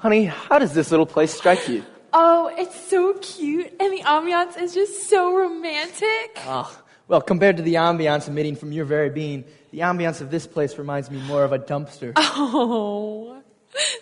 [0.00, 1.84] Honey, how does this little place strike you?
[2.14, 6.38] Oh, it's so cute, and the ambiance is just so romantic.
[6.38, 6.74] Ah,
[7.06, 10.78] well, compared to the ambiance emitting from your very being, the ambiance of this place
[10.78, 12.14] reminds me more of a dumpster.
[12.16, 13.42] Oh,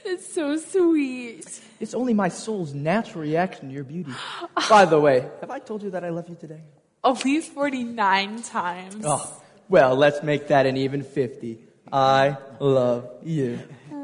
[0.04, 1.60] it's so sweet.
[1.80, 4.12] It's only my soul's natural reaction to your beauty.
[4.70, 6.62] By the way, have I told you that I love you today?
[7.04, 9.04] At least 49 times.
[9.04, 11.58] Oh, well, let's make that an even 50.
[11.92, 13.58] I love you.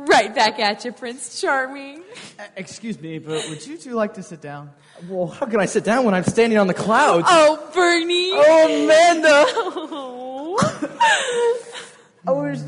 [0.07, 2.03] Right back at you, Prince Charming.
[2.39, 4.71] Uh, excuse me, but would you two like to sit down?
[5.09, 7.27] Well, how can I sit down when I'm standing on the clouds?
[7.29, 8.31] Oh, Bernie.
[8.33, 9.45] Oh, Amanda!
[9.97, 10.45] Oh.
[12.27, 12.63] I was,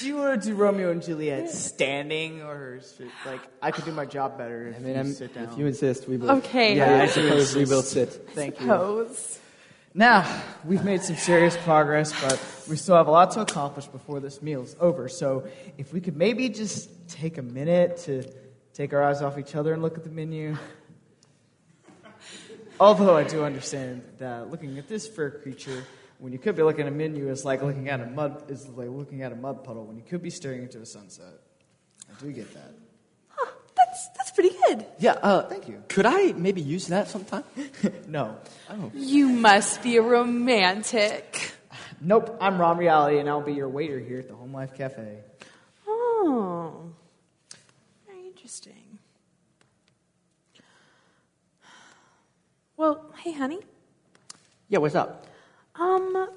[0.00, 3.92] do you want to do Romeo and Juliet standing or sit- like I could do
[3.92, 5.44] my job better if I mean, you I'm, sit down?
[5.44, 6.30] if you insist, we will.
[6.38, 8.30] Okay, Yeah, I I suppose we will sit.
[8.30, 8.66] Thank you.
[8.66, 9.40] Pose.
[9.96, 14.18] Now, we've made some serious progress, but we still have a lot to accomplish before
[14.18, 15.08] this meal's over.
[15.08, 15.46] So,
[15.78, 18.24] if we could maybe just take a minute to
[18.72, 20.56] take our eyes off each other and look at the menu.
[22.80, 25.84] Although I do understand that looking at this fur creature,
[26.18, 28.66] when you could be looking at a menu, is like looking at a mud is
[28.70, 31.34] like looking at a mud puddle when you could be staring into a sunset.
[32.10, 32.83] I do get that.
[34.16, 34.86] That's, pretty good.
[34.98, 35.82] Yeah, uh, Thank you.
[35.88, 37.44] could I maybe use that sometime?
[38.08, 38.36] No.
[38.94, 41.52] You must be a romantic.
[42.00, 45.18] Nope, I'm Ron Reality, and I'll be your waiter here at the Home Life Cafe.
[45.86, 46.92] Oh,
[48.06, 48.98] very interesting.
[52.76, 53.60] Well, hey, honey.
[54.68, 55.26] Yeah, what's up?
[55.74, 56.28] Um.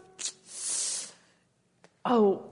[2.06, 2.46] Oh,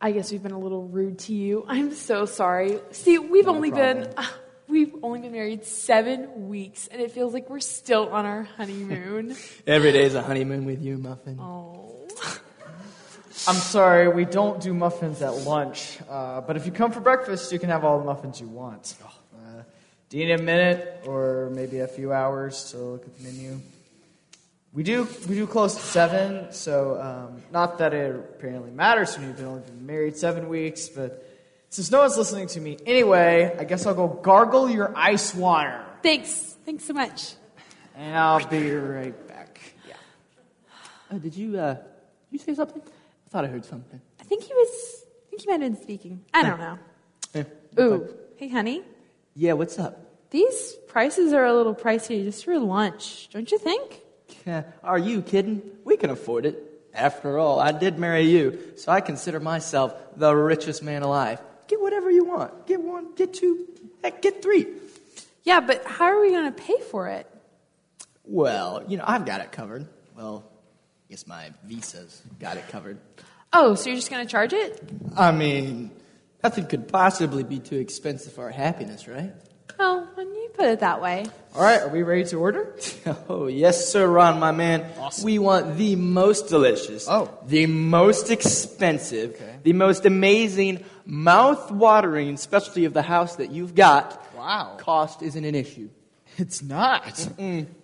[0.00, 1.64] I guess we've been a little rude to you.
[1.68, 2.78] I'm so sorry.
[2.92, 4.26] See, we've only been uh,
[4.72, 9.36] we've only been married seven weeks, and it feels like we're still on our honeymoon.
[9.66, 11.38] Every day is a honeymoon with you, Muffin.
[11.38, 12.08] oh.
[13.48, 17.50] I'm sorry, we don't do muffins at lunch, uh, but if you come for breakfast,
[17.50, 18.94] you can have all the muffins you want.
[19.02, 19.62] Uh,
[20.08, 23.58] do you need a minute or maybe a few hours to look at the menu?
[24.72, 29.26] We do we do close to seven, so um, not that it apparently matters when
[29.26, 31.26] you've only been married seven weeks, but
[31.72, 35.82] since no one's listening to me anyway, I guess I'll go gargle your ice water,
[36.02, 36.56] Thanks.
[36.66, 37.34] Thanks so much.
[37.96, 39.58] and I'll be right back.
[39.88, 39.94] Yeah.
[41.10, 41.82] Uh, did you, uh, did
[42.30, 42.82] you say something?
[42.84, 44.00] I thought I heard something.
[44.20, 45.04] I think he was.
[45.26, 46.24] I think he might have been speaking.
[46.34, 46.78] I don't know.
[47.34, 47.44] Eh,
[47.80, 48.82] Ooh, hey, honey.
[49.34, 50.28] Yeah, what's up?
[50.30, 54.00] These prices are a little pricey just for lunch, don't you think?
[54.46, 55.62] Yeah, are you kidding?
[55.84, 56.58] We can afford it.
[56.92, 61.40] After all, I did marry you, so I consider myself the richest man alive.
[61.68, 62.66] Get whatever you want.
[62.66, 63.66] Get one, get two,
[64.02, 64.66] heck, get three.
[65.44, 67.26] Yeah, but how are we going to pay for it?
[68.24, 69.86] Well, you know, I've got it covered.
[70.16, 70.44] Well,
[71.08, 72.98] I guess my visa's got it covered.
[73.52, 74.82] Oh, so you're just going to charge it?
[75.16, 75.90] I mean,
[76.42, 79.32] nothing could possibly be too expensive for our happiness, right?
[79.78, 80.08] Oh,
[80.54, 81.26] put it that way.
[81.54, 82.74] All right, are we ready to order?
[83.28, 84.86] Oh, yes, sir, Ron, my man.
[84.98, 85.24] Awesome.
[85.24, 87.28] We want the most delicious, Oh.
[87.46, 89.56] the most expensive, okay.
[89.62, 94.34] the most amazing, mouth-watering specialty of the house that you've got.
[94.36, 94.76] Wow.
[94.78, 95.88] Cost isn't an issue.
[96.38, 97.28] It's not.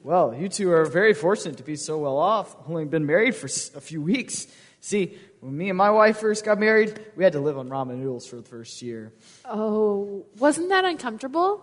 [0.02, 2.56] Well, you two are very fortunate to be so well off.
[2.66, 3.46] Only been married for
[3.76, 4.46] a few weeks.
[4.80, 7.98] See, when me and my wife first got married, we had to live on ramen
[7.98, 9.12] noodles for the first year.
[9.44, 11.62] Oh, wasn't that uncomfortable?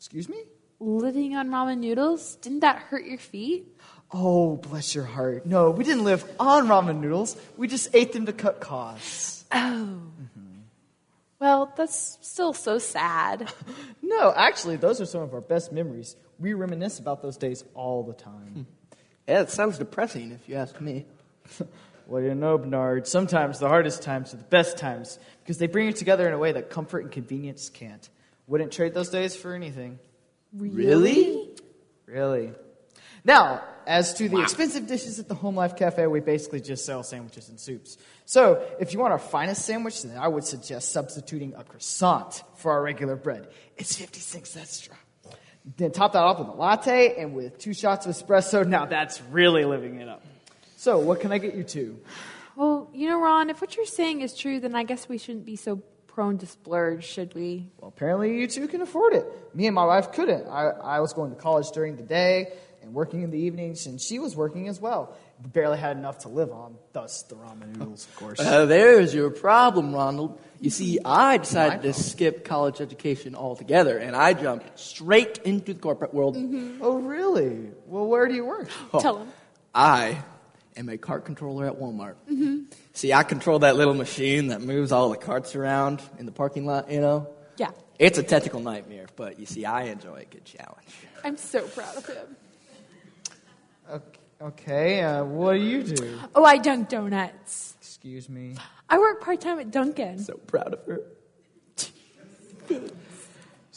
[0.00, 0.44] Excuse me?
[0.80, 2.36] Living on ramen noodles?
[2.36, 3.66] Didn't that hurt your feet?
[4.10, 5.44] Oh, bless your heart.
[5.44, 7.36] No, we didn't live on ramen noodles.
[7.58, 9.44] We just ate them to cut costs.
[9.52, 9.56] Oh.
[9.58, 10.60] Mm-hmm.
[11.38, 13.52] Well, that's still so sad.
[14.02, 16.16] No, actually, those are some of our best memories.
[16.40, 18.48] We reminisce about those days all the time.
[18.52, 18.62] Hmm.
[19.28, 21.06] Yeah, it sounds depressing if you ask me.
[22.08, 25.86] Well, you know, Bernard, sometimes the hardest times are the best times because they bring
[25.86, 28.08] you together in a way that comfort and convenience can't.
[28.50, 30.00] Wouldn't trade those days for anything.
[30.52, 31.50] Really?
[32.06, 32.52] Really?
[33.24, 37.04] Now, as to the expensive dishes at the Home Life Cafe, we basically just sell
[37.04, 37.96] sandwiches and soups.
[38.24, 42.72] So, if you want our finest sandwich, then I would suggest substituting a croissant for
[42.72, 43.46] our regular bread.
[43.76, 44.96] It's 50 cents extra.
[45.76, 48.66] Then top that off with a latte and with two shots of espresso.
[48.66, 50.24] Now, that's really living it up.
[50.74, 52.00] So, what can I get you to?
[52.56, 55.46] Well, you know, Ron, if what you're saying is true, then I guess we shouldn't
[55.46, 55.82] be so
[56.14, 57.68] prone to splurge, should we?
[57.78, 59.26] Well, apparently you two can afford it.
[59.54, 60.46] Me and my wife couldn't.
[60.48, 62.52] I, I was going to college during the day
[62.82, 65.16] and working in the evenings, and she was working as well.
[65.52, 68.40] Barely had enough to live on, thus the ramen noodles, of course.
[68.40, 70.38] Uh, there's your problem, Ronald.
[70.60, 75.80] You see, I decided to skip college education altogether, and I jumped straight into the
[75.80, 76.36] corporate world.
[76.80, 77.70] oh, really?
[77.86, 78.68] Well, where do you work?
[78.98, 79.28] Tell him.
[79.74, 80.22] I
[80.76, 82.16] am a cart controller at Walmart.
[82.92, 86.66] See, I control that little machine that moves all the carts around in the parking
[86.66, 87.28] lot, you know?
[87.56, 87.70] Yeah.
[87.98, 90.88] It's a technical nightmare, but you see, I enjoy a good challenge.
[91.22, 92.36] I'm so proud of him.
[94.42, 96.18] Okay, uh, what do you do?
[96.34, 97.74] Oh, I dunk donuts.
[97.78, 98.56] Excuse me.
[98.88, 100.18] I work part time at Dunkin'.
[100.18, 101.02] So proud of her.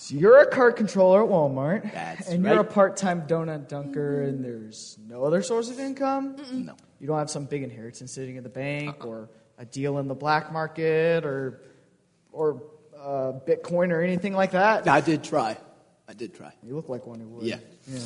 [0.03, 4.43] So you're a cart controller at Walmart, That's and you're a part-time donut dunker, and
[4.43, 6.35] there's no other source of income.
[6.51, 6.75] No.
[6.99, 10.13] You don't have some big inheritance sitting in the bank, or a deal in the
[10.13, 11.61] black market, or
[12.33, 12.61] or
[12.99, 14.89] uh, Bitcoin, or anything like that.
[14.89, 15.55] I did try.
[16.05, 16.51] I did try.
[16.63, 17.45] You look like one who would.
[17.45, 17.59] Yeah.
[17.87, 17.99] Yeah.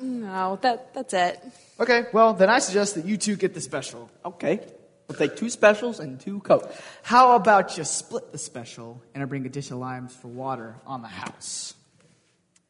[0.00, 1.42] No, that that's it.
[1.80, 2.04] Okay.
[2.12, 4.08] Well, then I suggest that you two get the special.
[4.24, 4.60] Okay.
[5.10, 6.68] We'll take two specials and two cokes.
[7.02, 10.76] How about you split the special, and I bring a dish of limes for water
[10.86, 11.74] on the house?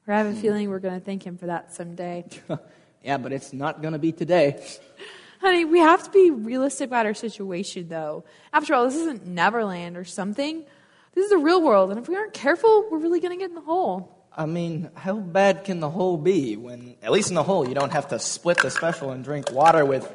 [0.09, 2.25] I have a feeling we're going to thank him for that someday.
[3.05, 4.65] yeah, but it's not going to be today.
[5.43, 8.25] Honey, we have to be realistic about our situation, though.
[8.55, 10.65] After all, this isn't Neverland or something.
[11.13, 13.51] This is the real world, and if we aren't careful, we're really going to get
[13.51, 14.17] in the hole.
[14.35, 17.75] I mean, how bad can the hole be when, at least in the hole, you
[17.75, 20.11] don't have to split the special and drink water with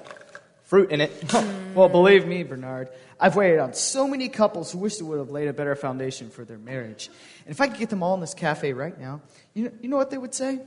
[0.65, 1.12] fruit in it?
[1.33, 2.88] Oh, well, believe me, Bernard,
[3.19, 6.29] I've waited on so many couples who wish they would have laid a better foundation
[6.29, 7.09] for their marriage.
[7.45, 9.19] And if I could get them all in this cafe right now,
[9.53, 10.62] you know, you know what they would say?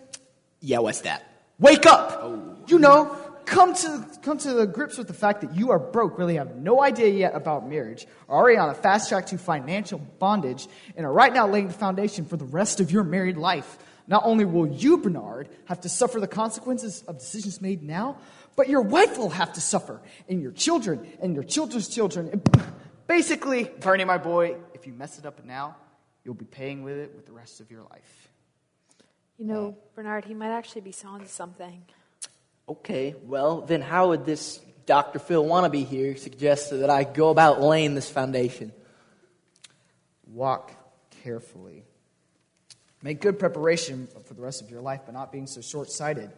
[0.60, 1.24] yeah, what's that?
[1.58, 2.68] Wake up!
[2.68, 6.18] You know, come to come to the grips with the fact that you are broke,
[6.18, 9.98] really have no idea yet about marriage, are already on a fast track to financial
[10.18, 13.78] bondage, and are right now laying the foundation for the rest of your married life.
[14.06, 18.16] Not only will you, Bernard, have to suffer the consequences of decisions made now,
[18.56, 22.28] but your wife will have to suffer, and your children, and your children's children.
[22.32, 22.64] And
[23.08, 25.76] Basically, Bernie, my boy, if you mess it up now,
[26.24, 28.28] you'll be paying with it with the rest of your life.
[29.38, 31.84] You know, Bernard, he might actually be selling something.
[32.68, 35.18] Okay, well, then how would this Dr.
[35.18, 38.72] Phil wannabe here suggest that I go about laying this foundation?
[40.26, 40.70] Walk
[41.22, 41.84] carefully.
[43.02, 46.30] Make good preparation for the rest of your life by not being so short sighted.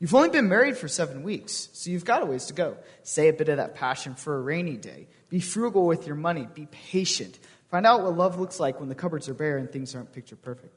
[0.00, 2.78] You've only been married for seven weeks, so you've got a ways to go.
[3.02, 5.06] Say a bit of that passion for a rainy day.
[5.28, 6.48] Be frugal with your money.
[6.54, 7.38] Be patient.
[7.70, 10.36] Find out what love looks like when the cupboards are bare and things aren't picture
[10.36, 10.74] perfect.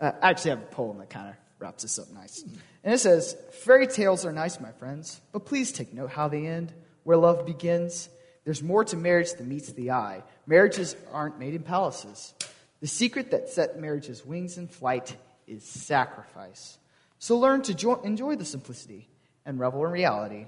[0.00, 2.44] Uh, I actually have a poem that kind of wraps this up nice.
[2.82, 6.46] And it says Fairy tales are nice, my friends, but please take note how they
[6.46, 6.72] end.
[7.04, 8.08] Where love begins,
[8.44, 10.24] there's more to marriage than meets the eye.
[10.46, 12.34] Marriages aren't made in palaces.
[12.80, 15.16] The secret that set marriage's wings in flight
[15.46, 16.76] is sacrifice.
[17.18, 19.08] So learn to jo- enjoy the simplicity
[19.46, 20.46] and revel in reality.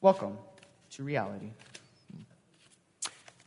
[0.00, 0.38] Welcome
[0.92, 1.50] to reality.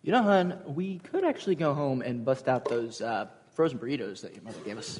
[0.01, 4.21] You know, hon, we could actually go home and bust out those uh, frozen burritos
[4.21, 4.99] that your mother gave us.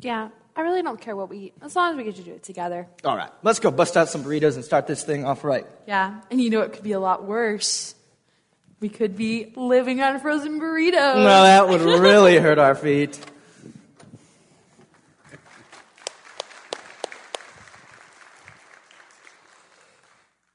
[0.00, 2.32] Yeah, I really don't care what we eat, as long as we get to do
[2.32, 2.88] it together.
[3.04, 5.64] All right, let's go bust out some burritos and start this thing off right.
[5.86, 7.94] Yeah, and you know it could be a lot worse.
[8.80, 10.92] We could be living on frozen burritos.
[10.92, 13.18] No, that would really hurt our feet.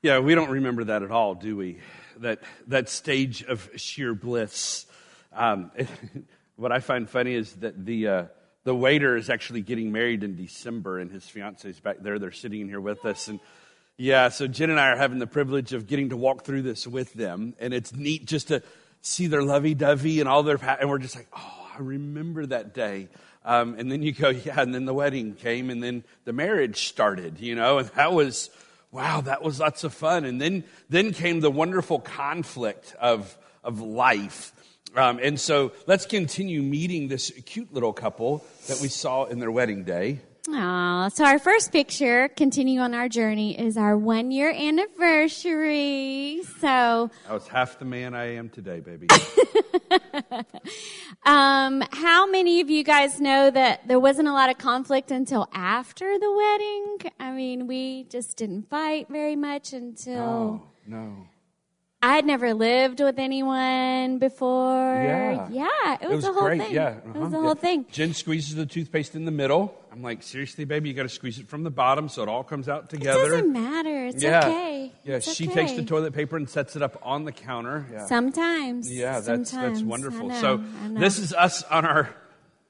[0.04, 1.80] Yeah, we don't remember that at all, do we?
[2.18, 4.86] That that stage of sheer bliss.
[5.34, 5.72] Um,
[6.56, 8.26] what I find funny is that the uh,
[8.64, 12.20] the waiter is actually getting married in December, and his fiance's back there.
[12.20, 13.40] They're sitting in here with us, and
[13.98, 16.86] yeah, so Jen and I are having the privilege of getting to walk through this
[16.86, 18.62] with them, and it's neat just to
[19.02, 23.08] see their lovey-dovey and all their, and we're just like, oh, I remember that day.
[23.44, 26.88] Um, and then you go, yeah, and then the wedding came, and then the marriage
[26.88, 28.52] started, you know, and that was,
[28.92, 30.26] wow, that was lots of fun.
[30.26, 34.54] And then, then came the wonderful conflict of, of life.
[34.96, 39.52] Um, and so let's continue meeting this cute little couple that we saw in their
[39.52, 40.20] wedding day.
[40.50, 46.42] Aw, so our first picture, continue on our journey, is our one year anniversary.
[46.62, 49.08] So, I was half the man I am today, baby.
[51.26, 55.50] um, how many of you guys know that there wasn't a lot of conflict until
[55.52, 57.12] after the wedding?
[57.20, 61.28] I mean, we just didn't fight very much until oh, no.
[62.08, 64.94] I had never lived with anyone before.
[64.96, 65.50] Yeah.
[65.52, 66.62] Yeah, it was, it a was whole great.
[66.62, 66.74] thing.
[66.74, 67.86] Yeah, It was uh-huh, the whole thing.
[67.92, 69.76] Jen squeezes the toothpaste in the middle.
[69.92, 72.46] I'm like, seriously, baby, you got to squeeze it from the bottom so it all
[72.46, 73.20] comes out together.
[73.26, 74.06] It doesn't matter.
[74.06, 74.92] It's yeah, okay.
[75.04, 75.16] yeah.
[75.16, 77.86] It's she takes the toilet paper and sets it up on the counter.
[77.92, 78.90] Yeah, Sometimes.
[78.90, 79.80] yeah, that's Sometimes.
[79.80, 80.30] that's wonderful.
[80.30, 82.10] know, so this is us on our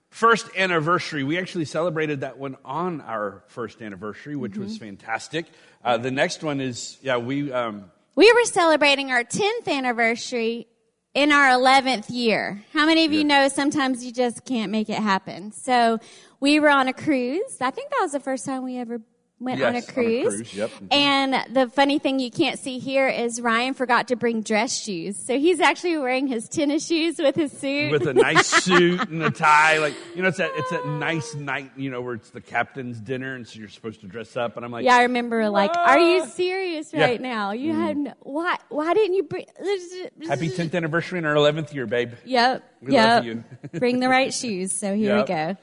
[0.10, 1.24] first anniversary.
[1.24, 4.86] We actually celebrated that one on our first anniversary, which was Mm-hmm.
[4.86, 5.46] fantastic.
[5.84, 7.52] Uh, the next one is yeah, we.
[7.52, 10.66] Um, We were celebrating our 10th anniversary
[11.14, 12.64] in our 11th year.
[12.74, 15.52] How many of you know sometimes you just can't make it happen?
[15.52, 16.00] So
[16.40, 17.58] we were on a cruise.
[17.62, 19.02] I think that was the first time we ever
[19.40, 20.36] went Yes, on a on a cruise.
[20.36, 20.72] cruise, yep.
[20.72, 20.94] Mhm.
[20.94, 25.16] And the funny thing you can't see here is Ryan forgot to bring dress shoes.
[25.16, 27.92] So he's actually wearing his tennis shoes with his suit.
[27.92, 29.78] with a nice suit and a tie.
[29.78, 33.00] Like, you know, it's that, it's that nice night, you know, where it's the captain's
[33.00, 34.56] dinner and so you're supposed to dress up.
[34.58, 36.30] And I'm like, yeah, I remember like, are you What?
[36.32, 37.02] serious Yeah.
[37.06, 37.52] Right now?
[37.52, 39.46] You had no, why why didn't you bring
[40.28, 42.14] happy 10th anniversary in our 11th year, babe.
[42.26, 42.64] Yep.
[42.82, 43.08] We yep.
[43.08, 43.44] love you.
[43.80, 44.72] Bring the right shoes.
[44.74, 45.28] So here Yep.
[45.30, 45.58] we go.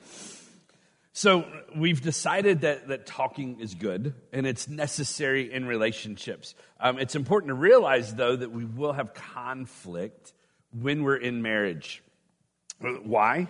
[1.17, 6.57] So we've decided that, that talking is good and it's necessary in relationships.
[6.81, 10.33] Um, it's important to realize, though, that we will have conflict
[10.73, 12.03] when we're in marriage.
[12.81, 13.47] Why?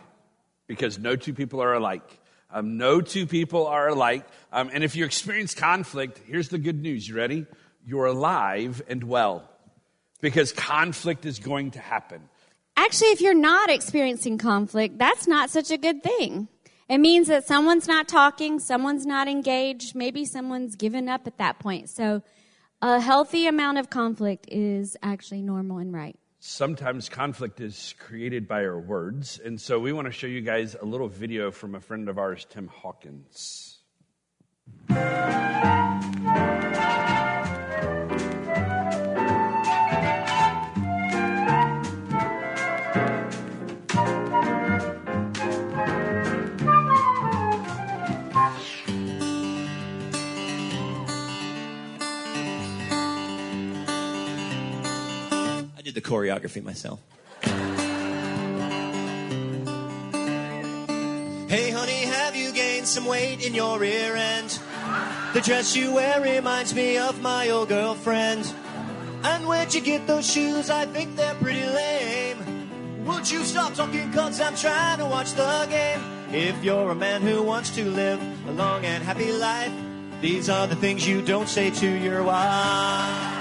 [0.67, 2.21] Because no two people are alike.
[2.51, 4.27] Um, no two people are alike.
[4.53, 7.09] Um, and if you experience conflict, here's the good news.
[7.09, 7.47] You ready?
[7.87, 9.49] You're alive and well.
[10.21, 12.29] Because conflict is going to happen.
[12.77, 16.49] Actually, if you're not experiencing conflict, that's not such a good thing.
[16.89, 21.59] It means that someone's not talking, someone's not engaged, maybe someone's given up at that
[21.59, 21.89] point.
[21.89, 22.23] So,
[22.83, 26.19] a healthy amount of conflict is actually normal and right.
[26.41, 29.41] Sometimes conflict is created by our words.
[29.43, 32.19] And so we want to show you guys a little video from a friend of
[32.19, 33.79] ours, Tim Hawkins.
[56.15, 57.01] Choreography myself.
[61.49, 64.59] Hey, honey, have you gained some weight in your rear end?
[65.33, 68.53] The dress you wear reminds me of my old girlfriend.
[69.25, 70.71] And where'd you get those shoes?
[70.71, 72.39] I think they're pretty lame.
[73.07, 74.13] Would you stop talking?
[74.13, 76.01] Cause I'm trying to watch the game.
[76.33, 79.73] If you're a man who wants to live a long and happy life,
[80.21, 83.34] these are the things you don't say to your wife.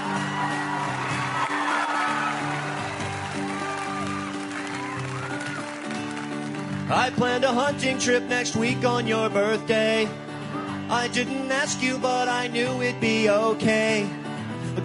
[6.90, 10.06] I planned a hunting trip next week on your birthday.
[10.90, 14.06] I didn't ask you, but I knew it'd be okay.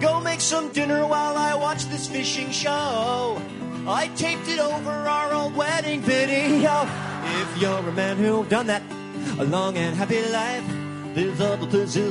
[0.00, 3.40] Go make some dinner while I watch this fishing show.
[3.86, 6.88] I taped it over our old wedding video.
[7.42, 8.82] If you're a man who've done that,
[9.38, 10.64] a long and happy life,
[11.14, 11.34] you'll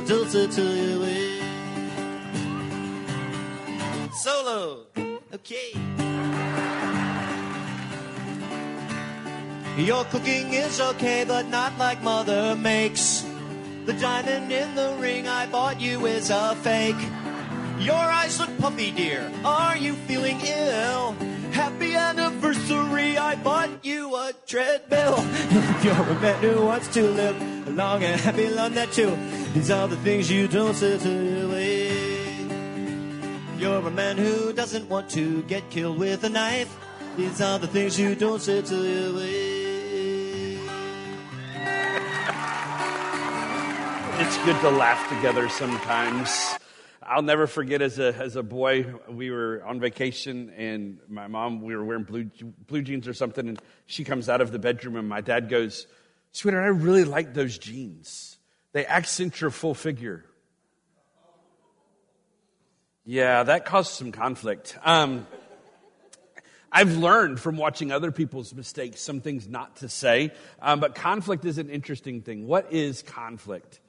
[0.04, 1.42] do to you.
[4.12, 4.86] Solo.
[5.34, 5.89] Okay.
[9.80, 13.24] Your cooking is okay, but not like mother makes.
[13.86, 17.00] The diamond in the ring I bought you is a fake.
[17.78, 19.32] Your eyes look puffy, dear.
[19.42, 21.12] Are you feeling ill?
[21.52, 25.16] Happy anniversary, I bought you a treadmill.
[25.82, 29.16] You're a man who wants to live a long and happy life, that too.
[29.54, 31.56] These are the things you don't say to your
[33.58, 36.76] You're a man who doesn't want to get killed with a knife.
[37.16, 39.59] These are the things you don't say to your
[44.22, 46.58] It's good to laugh together sometimes.
[47.02, 51.62] I'll never forget as a, as a boy, we were on vacation and my mom,
[51.62, 52.30] we were wearing blue,
[52.66, 55.86] blue jeans or something, and she comes out of the bedroom and my dad goes,
[56.32, 58.36] Sweetheart, I really like those jeans.
[58.72, 60.26] They accent your full figure.
[63.06, 64.76] Yeah, that caused some conflict.
[64.84, 65.26] Um,
[66.70, 71.46] I've learned from watching other people's mistakes some things not to say, um, but conflict
[71.46, 72.46] is an interesting thing.
[72.46, 73.80] What is conflict?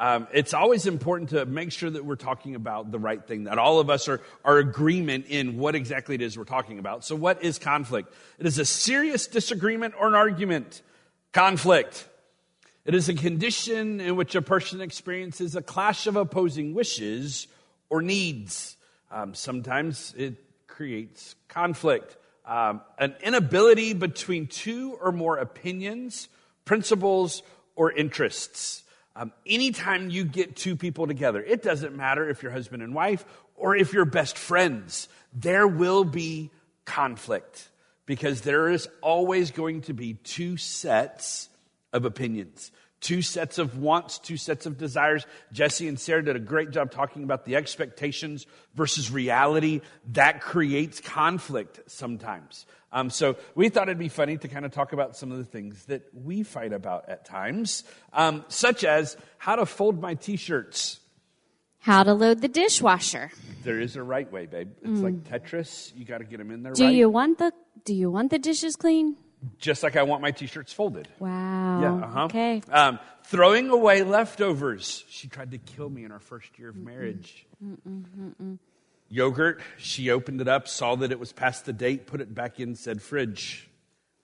[0.00, 3.58] Um, it's always important to make sure that we're talking about the right thing, that
[3.58, 7.04] all of us are, are agreement in what exactly it is we're talking about.
[7.04, 8.10] So, what is conflict?
[8.38, 10.80] It is a serious disagreement or an argument.
[11.32, 12.08] Conflict.
[12.86, 17.46] It is a condition in which a person experiences a clash of opposing wishes
[17.90, 18.78] or needs.
[19.10, 22.16] Um, sometimes it creates conflict.
[22.46, 26.28] Um, an inability between two or more opinions,
[26.64, 27.42] principles,
[27.76, 28.82] or interests.
[29.20, 33.22] Um, anytime you get two people together, it doesn't matter if you're husband and wife
[33.54, 36.50] or if you're best friends, there will be
[36.86, 37.68] conflict
[38.06, 41.50] because there is always going to be two sets
[41.92, 45.26] of opinions, two sets of wants, two sets of desires.
[45.52, 49.80] Jesse and Sarah did a great job talking about the expectations versus reality.
[50.12, 52.66] That creates conflict sometimes.
[52.92, 55.44] Um, so we thought it'd be funny to kind of talk about some of the
[55.44, 60.98] things that we fight about at times, um, such as how to fold my t-shirts.
[61.78, 63.30] How to load the dishwasher.
[63.62, 64.72] There is a right way, babe.
[64.82, 65.96] It's like Tetris.
[65.96, 66.94] You got to get them in there Do right.
[66.94, 67.52] you want the
[67.84, 69.16] Do you want the dishes clean?
[69.58, 71.08] Just like I want my t-shirts folded.
[71.18, 71.80] Wow.
[71.80, 72.24] Yeah, uh-huh.
[72.24, 72.62] Okay.
[72.70, 75.04] Um, throwing away leftovers.
[75.08, 77.46] She tried to kill me in our first year of marriage.
[79.08, 82.60] Yogurt, she opened it up, saw that it was past the date, put it back
[82.60, 83.68] in, said fridge.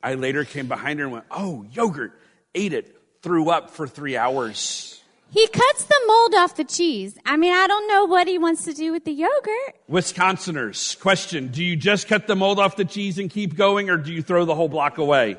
[0.03, 2.13] I later came behind her and went, Oh, yogurt,
[2.55, 5.03] ate it, threw up for three hours.
[5.31, 7.19] He cuts the mold off the cheese.
[7.27, 9.75] I mean, I don't know what he wants to do with the yogurt.
[9.89, 13.97] Wisconsiners, question Do you just cut the mold off the cheese and keep going, or
[13.97, 15.37] do you throw the whole block away?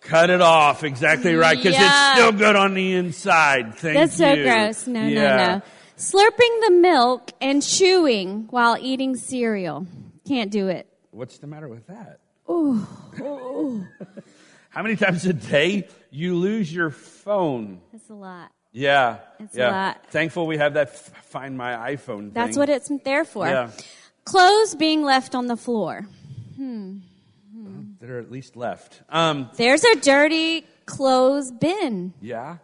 [0.00, 3.76] Cut it off, exactly right, because it's still good on the inside.
[3.76, 4.86] Thank That's so gross.
[4.86, 5.36] No, Yeah.
[5.36, 5.62] no, no.
[5.96, 9.86] Slurping the milk and chewing while eating cereal.
[10.26, 10.88] Can't do it.
[11.12, 12.18] What's the matter with that?
[14.72, 17.80] How many times a day you lose your phone?
[17.92, 18.50] That's a lot.
[18.72, 19.18] Yeah.
[19.38, 20.06] It's a lot.
[20.08, 22.32] Thankful we have that find my iPhone thing.
[22.32, 23.46] That's what it's there for.
[23.46, 23.70] Yeah.
[24.24, 26.06] Clothes being left on the floor.
[26.56, 26.98] Hmm.
[28.00, 29.02] That are at least left.
[29.10, 32.14] Um, There's a dirty clothes bin.
[32.20, 32.56] yeah.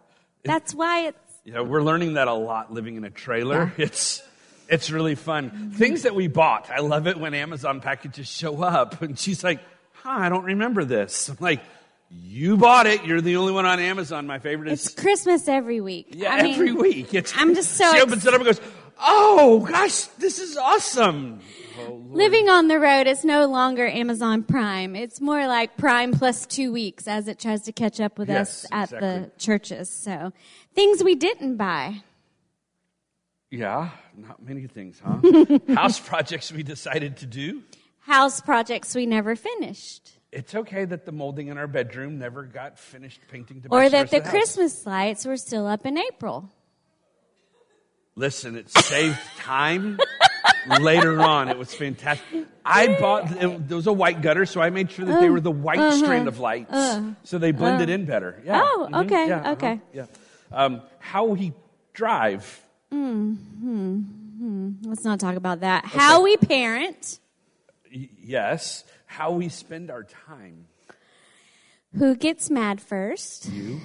[0.43, 1.17] That's why it's
[1.53, 3.71] know, we're learning that a lot living in a trailer.
[3.77, 4.23] It's
[4.67, 5.71] it's really fun.
[5.75, 6.69] Things that we bought.
[6.69, 9.59] I love it when Amazon packages show up and she's like,
[9.93, 11.61] "Huh, I don't remember this." I'm like,
[12.09, 13.05] "You bought it.
[13.05, 16.07] You're the only one on Amazon." My favorite is it's Christmas every week.
[16.11, 17.13] yeah, I mean, every week.
[17.13, 18.61] It's I'm just so She opens it up and goes,
[18.99, 21.41] "Oh gosh, this is awesome."
[21.81, 24.95] Oh, Living on the road is no longer Amazon Prime.
[24.97, 28.65] It's more like Prime plus two weeks as it tries to catch up with Yes,
[28.65, 29.89] us at the churches.
[29.89, 30.33] So
[30.75, 32.03] things we didn't buy.
[33.51, 35.19] Yeah, not many things, huh?
[35.73, 37.63] House projects we decided to do.
[38.01, 40.18] House projects we never finished.
[40.31, 43.89] It's okay that the molding in our bedroom never got finished painting to Or that
[43.89, 44.31] the the rest of house.
[44.31, 46.49] Christmas lights were still up in April.
[48.15, 49.97] Listen, it saved time.
[50.81, 52.45] Later on, it was fantastic.
[52.65, 55.39] I bought it, there was a white gutter, so I made sure that they were
[55.39, 56.75] the white strand of lights,
[57.23, 58.41] so they blended in better.
[58.45, 58.61] Yeah.
[58.63, 59.05] Oh, Mhm.
[59.05, 59.51] okay, Yeah, uh-huh.
[59.53, 59.81] okay.
[59.93, 60.05] Yeah.
[60.51, 61.53] Um, how we
[61.93, 62.61] drive.
[62.91, 63.35] Hmm.
[64.83, 65.85] Let's not talk about that.
[65.85, 67.19] How we parent,
[67.93, 68.83] Y- yes.
[69.09, 70.67] How we spend our time.
[71.97, 73.81] who gets mad first, You.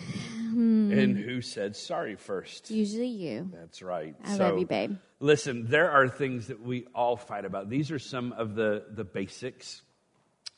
[0.50, 0.93] Hmm.
[0.93, 2.71] And who said sorry first?
[2.71, 3.50] usually you.
[3.52, 4.15] That's right.
[4.23, 4.99] I love you, babe.
[5.21, 7.71] Listen, there are things that we all fight about.
[7.71, 9.80] These are some of the, the basics.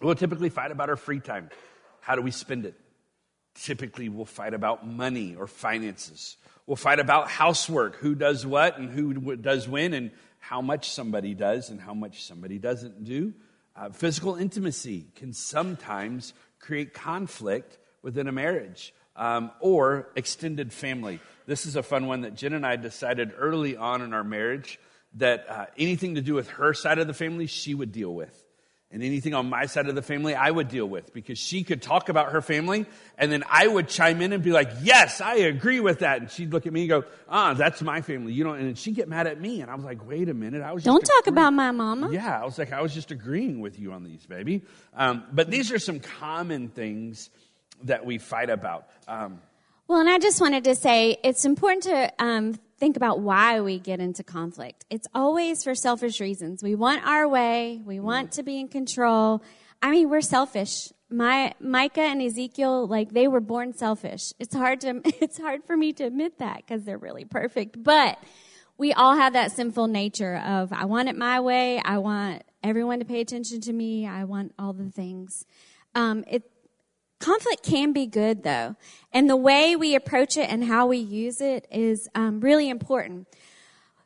[0.02, 1.48] We'll typically fight about our free time.
[2.00, 2.74] How do we spend it?
[3.54, 6.36] Typically, we'll fight about money or finances.
[6.66, 11.34] We'll fight about housework who does what and who does when and how much somebody
[11.34, 13.32] does and how much somebody doesn't do.
[13.76, 21.20] Uh, physical intimacy can sometimes create conflict within a marriage um, or extended family.
[21.46, 24.78] This is a fun one that Jen and I decided early on in our marriage
[25.14, 28.45] that uh, anything to do with her side of the family, she would deal with.
[28.92, 31.82] And anything on my side of the family, I would deal with because she could
[31.82, 32.86] talk about her family
[33.18, 36.20] and then I would chime in and be like, yes, I agree with that.
[36.20, 38.32] And she'd look at me and go, ah, that's my family.
[38.32, 39.60] You don't, and she'd get mad at me.
[39.60, 40.62] And I was like, wait a minute.
[40.62, 42.10] I was just Don't talk agreeing." about my mama.
[42.12, 44.62] Yeah, I was like, I was just agreeing with you on these, baby.
[44.94, 47.28] Um, but these are some common things
[47.82, 48.86] that we fight about.
[49.08, 49.40] Um,
[49.88, 53.78] Well, and I just wanted to say it's important to um, think about why we
[53.78, 54.84] get into conflict.
[54.90, 56.62] It's always for selfish reasons.
[56.62, 57.80] We want our way.
[57.84, 59.42] We want to be in control.
[59.82, 60.92] I mean, we're selfish.
[61.08, 64.32] My Micah and Ezekiel, like they were born selfish.
[64.38, 68.18] It's hard to it's hard for me to admit that because they're really perfect, but
[68.78, 71.80] we all have that sinful nature of I want it my way.
[71.82, 74.06] I want everyone to pay attention to me.
[74.06, 75.46] I want all the things.
[75.94, 76.42] Um, it
[77.18, 78.76] conflict can be good though
[79.12, 83.26] and the way we approach it and how we use it is um, really important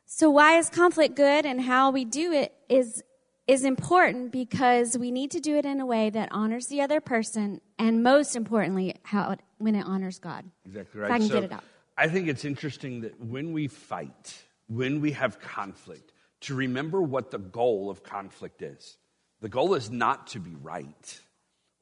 [0.05, 3.03] so why is conflict good and how we do it is
[3.47, 7.01] is important because we need to do it in a way that honors the other
[7.01, 11.11] person and most importantly how it, when it honors god Exactly If right.
[11.11, 11.63] I can so get it out.
[11.97, 17.31] I think it's interesting that when we fight, when we have conflict, to remember what
[17.31, 18.97] the goal of conflict is.
[19.41, 21.19] The goal is not to be right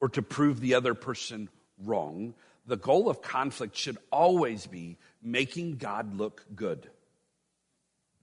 [0.00, 1.48] or to prove the other person
[1.84, 2.34] wrong.
[2.66, 6.88] The goal of conflict should always be making God look good.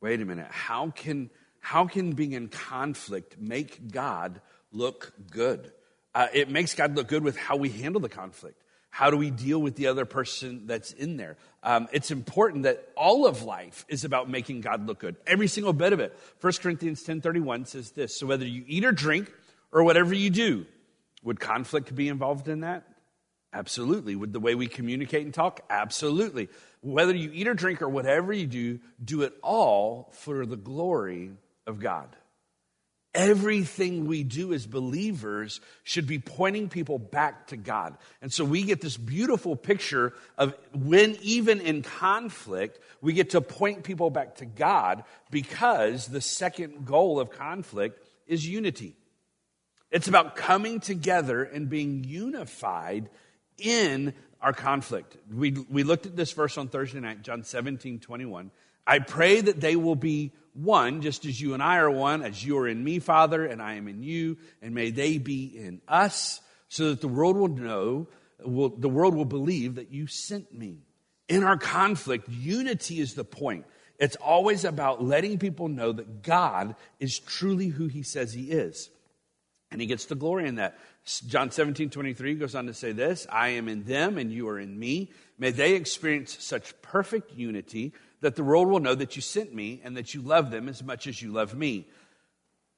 [0.01, 0.47] Wait a minute.
[0.49, 5.71] How can, how can being in conflict make God look good?
[6.13, 8.63] Uh, it makes God look good with how we handle the conflict.
[8.89, 11.37] How do we deal with the other person that's in there?
[11.61, 15.17] Um, it's important that all of life is about making God look good.
[15.27, 16.17] Every single bit of it.
[16.41, 19.31] 1 Corinthians 10.31 says this, So whether you eat or drink
[19.71, 20.65] or whatever you do,
[21.23, 22.85] would conflict be involved in that?
[23.53, 24.15] Absolutely.
[24.15, 25.61] Would the way we communicate and talk?
[25.69, 26.49] Absolutely.
[26.81, 31.31] Whether you eat or drink or whatever you do, do it all for the glory
[31.65, 32.15] of God.
[33.13, 37.97] Everything we do as believers should be pointing people back to God.
[38.21, 43.41] And so we get this beautiful picture of when, even in conflict, we get to
[43.41, 48.95] point people back to God because the second goal of conflict is unity.
[49.91, 53.09] It's about coming together and being unified
[53.57, 55.17] in our conflict.
[55.33, 58.51] We, we looked at this verse on Thursday night, John 17, 21.
[58.85, 62.43] I pray that they will be one, just as you and I are one, as
[62.43, 65.81] you are in me, Father, and I am in you, and may they be in
[65.87, 68.07] us, so that the world will know,
[68.43, 70.79] will, the world will believe that you sent me.
[71.29, 73.65] In our conflict, unity is the point.
[73.99, 78.89] It's always about letting people know that God is truly who he says he is.
[79.71, 80.79] And he gets the glory in that.
[81.27, 84.59] John 17, 23 goes on to say this I am in them and you are
[84.59, 85.11] in me.
[85.37, 89.81] May they experience such perfect unity that the world will know that you sent me
[89.83, 91.87] and that you love them as much as you love me.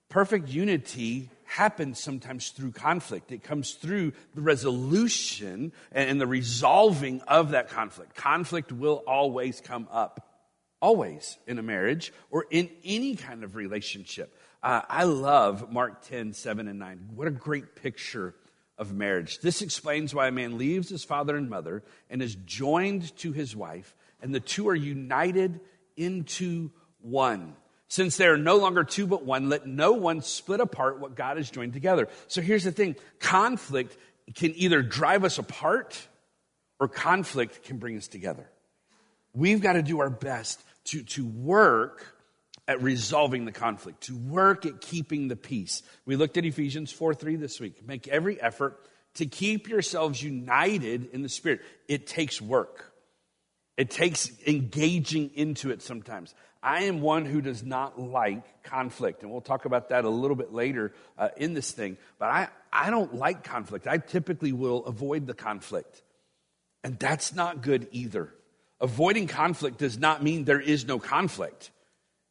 [0.10, 3.32] Perfect unity happens sometimes through conflict.
[3.32, 8.16] It comes through the resolution and the resolving of that conflict.
[8.16, 10.44] Conflict will always come up,
[10.82, 14.36] always in a marriage or in any kind of relationship.
[14.62, 17.10] Uh, I love Mark 10, 7 and 9.
[17.16, 18.36] What a great picture
[18.78, 19.40] of marriage.
[19.40, 23.56] This explains why a man leaves his father and mother and is joined to his
[23.56, 25.60] wife, and the two are united
[25.96, 27.56] into one.
[27.88, 31.38] Since they are no longer two but one, let no one split apart what God
[31.38, 32.08] has joined together.
[32.28, 33.98] So here's the thing conflict
[34.36, 36.00] can either drive us apart
[36.80, 38.50] or conflict can bring us together.
[39.34, 42.06] We've got to do our best to, to work
[42.70, 45.82] at resolving the conflict, to work at keeping the peace.
[46.06, 47.86] We looked at Ephesians 4 3 this week.
[47.86, 48.80] Make every effort
[49.16, 51.62] to keep yourselves united in the Spirit.
[51.88, 52.94] It takes work,
[53.76, 56.36] it takes engaging into it sometimes.
[56.62, 60.36] I am one who does not like conflict, and we'll talk about that a little
[60.36, 61.98] bit later uh, in this thing.
[62.20, 63.88] But I, I don't like conflict.
[63.88, 66.04] I typically will avoid the conflict,
[66.84, 68.32] and that's not good either.
[68.80, 71.72] Avoiding conflict does not mean there is no conflict.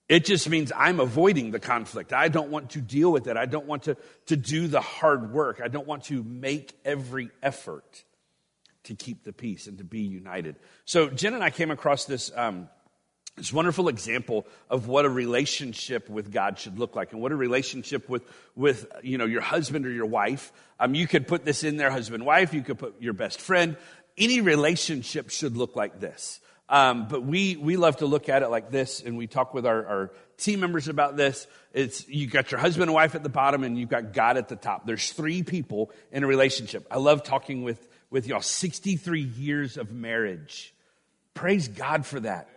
[0.08, 2.12] It just means I'm avoiding the conflict.
[2.12, 3.36] I don't want to deal with it.
[3.36, 5.60] I don't want to, to do the hard work.
[5.62, 8.04] I don't want to make every effort
[8.84, 10.56] to keep the peace and to be united.
[10.86, 12.70] So Jen and I came across this, um,
[13.36, 17.36] this wonderful example of what a relationship with God should look like and what a
[17.36, 18.22] relationship with,
[18.56, 20.52] with you know, your husband or your wife.
[20.80, 22.54] Um, you could put this in there, husband, wife.
[22.54, 23.76] You could put your best friend.
[24.16, 26.40] Any relationship should look like this.
[26.68, 29.64] Um, but we, we love to look at it like this, and we talk with
[29.64, 31.46] our, our team members about this.
[31.72, 34.48] It's you got your husband and wife at the bottom, and you've got God at
[34.48, 34.86] the top.
[34.86, 36.86] There's three people in a relationship.
[36.90, 38.42] I love talking with, with y'all.
[38.42, 40.74] 63 years of marriage.
[41.32, 42.48] Praise God for that.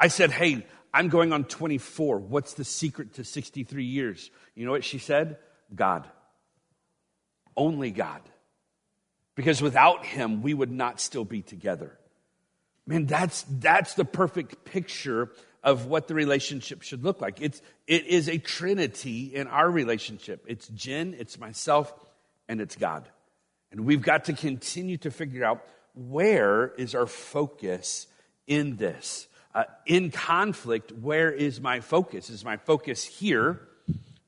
[0.00, 2.18] I said, Hey, I'm going on 24.
[2.18, 4.30] What's the secret to 63 years?
[4.54, 5.38] You know what she said?
[5.74, 6.08] God.
[7.56, 8.22] Only God.
[9.34, 11.96] Because without Him, we would not still be together.
[12.86, 15.30] Man, that's, that's the perfect picture
[15.64, 17.40] of what the relationship should look like.
[17.40, 20.44] It's, it is a trinity in our relationship.
[20.46, 21.92] It's Jen, it's myself,
[22.48, 23.08] and it's God.
[23.72, 28.06] And we've got to continue to figure out where is our focus
[28.46, 29.26] in this.
[29.54, 32.30] Uh, in conflict, where is my focus?
[32.30, 33.60] Is my focus here,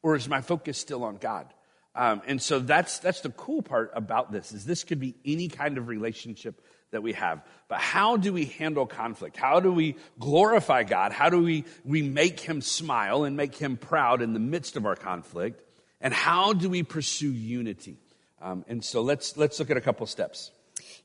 [0.02, 1.46] or is my focus still on God?
[1.94, 5.48] Um, and so that's that's the cool part about this is this could be any
[5.48, 7.42] kind of relationship that we have.
[7.68, 9.37] But how do we handle conflict?
[9.37, 11.12] How do we glorify God?
[11.12, 14.87] How do we, we make him smile and make him proud in the midst of
[14.87, 15.62] our conflict?
[16.01, 17.98] And how do we pursue unity?
[18.40, 20.51] Um, and so let's, let's look at a couple steps.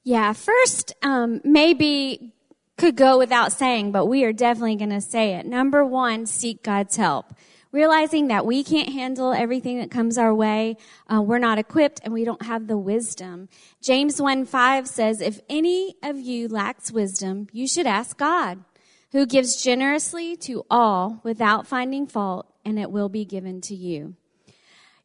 [0.04, 2.34] Yeah, first, um, maybe
[2.78, 5.46] could go without saying, but we are definitely going to say it.
[5.46, 7.34] Number one, seek God's help
[7.74, 10.78] realizing that we can't handle everything that comes our way.
[11.12, 13.50] Uh, we're not equipped and we don't have the wisdom.
[13.82, 18.64] James 1 5 says, If any of you lacks wisdom, you should ask God,
[19.12, 24.16] who gives generously to all without finding fault, and it will be given to you.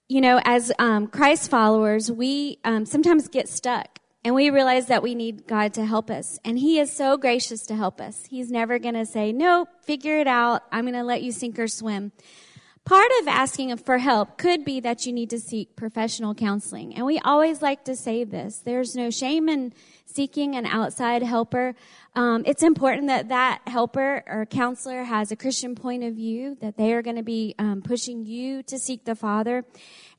[0.07, 5.02] You know, as um, Christ followers, we um, sometimes get stuck and we realize that
[5.02, 6.38] we need God to help us.
[6.44, 8.26] And He is so gracious to help us.
[8.28, 10.62] He's never going to say, Nope, figure it out.
[10.72, 12.12] I'm going to let you sink or swim.
[12.88, 16.94] Part of asking for help could be that you need to seek professional counseling.
[16.94, 18.62] And we always like to say this.
[18.64, 19.74] There's no shame in
[20.07, 21.74] seeking an outside helper.
[22.14, 26.79] Um, it's important that that helper or counselor has a Christian point of view, that
[26.79, 29.66] they are going to be um, pushing you to seek the Father.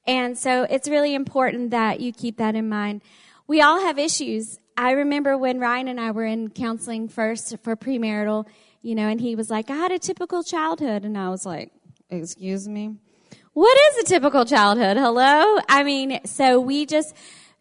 [0.05, 3.01] And so it's really important that you keep that in mind.
[3.47, 4.59] We all have issues.
[4.77, 8.45] I remember when Ryan and I were in counseling first for premarital,
[8.83, 11.03] you know, and he was like, I had a typical childhood.
[11.03, 11.71] And I was like,
[12.09, 12.95] Excuse me?
[13.53, 14.97] What is a typical childhood?
[14.97, 15.59] Hello?
[15.67, 17.15] I mean, so we just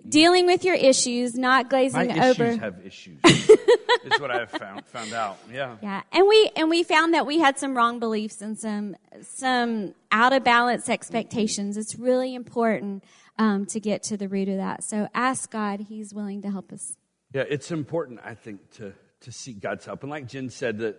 [0.08, 2.56] dealing with your issues, not My glazing issues over.
[2.56, 3.20] have issues.
[3.24, 5.38] is what I have found found out.
[5.52, 5.76] Yeah.
[5.82, 9.94] Yeah, and we and we found that we had some wrong beliefs and some some
[10.12, 11.76] out of balance expectations.
[11.76, 13.04] It's really important
[13.38, 14.84] um, to get to the root of that.
[14.84, 16.96] So ask God; He's willing to help us.
[17.32, 20.02] Yeah, it's important, I think, to, to seek God's help.
[20.02, 20.96] And like Jen said, that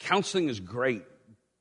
[0.00, 1.04] counseling is great,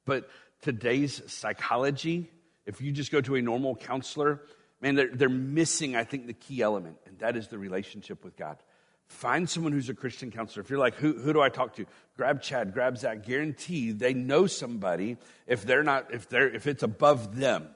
[0.06, 0.28] but
[0.62, 2.30] today's psychology,
[2.66, 4.42] if you just go to a normal counselor,
[4.82, 8.36] man, they're, they're missing, I think, the key element, and that is the relationship with
[8.36, 8.58] God.
[9.08, 10.64] Find someone who's a Christian counselor.
[10.64, 11.86] If you're like, who, who do I talk to?
[12.18, 13.26] Grab Chad, grab Zach.
[13.26, 15.18] Guarantee they know somebody.
[15.48, 17.70] If they're not, if they're, if it's above them,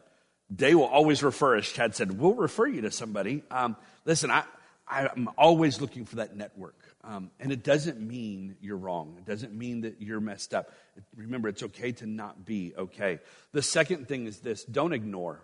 [0.49, 3.43] they will always refer, as Chad said, we'll refer you to somebody.
[3.49, 4.43] Um, listen, I,
[4.91, 6.75] I'm always looking for that network.
[7.03, 9.15] Um, and it doesn't mean you're wrong.
[9.17, 10.71] It doesn't mean that you're messed up.
[11.15, 13.19] Remember, it's okay to not be okay.
[13.53, 15.41] The second thing is this don't ignore.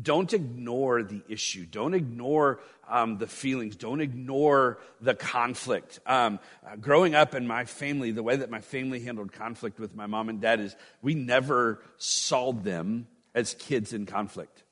[0.00, 1.66] Don't ignore the issue.
[1.66, 3.74] Don't ignore um, the feelings.
[3.74, 5.98] Don't ignore the conflict.
[6.06, 9.96] Um, uh, growing up in my family, the way that my family handled conflict with
[9.96, 14.62] my mom and dad is we never saw them as kids in conflict.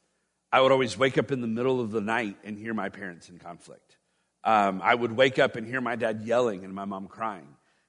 [0.52, 3.28] I would always wake up in the middle of the night and hear my parents
[3.28, 3.96] in conflict.
[4.44, 7.48] Um, I would wake up and hear my dad yelling and my mom crying.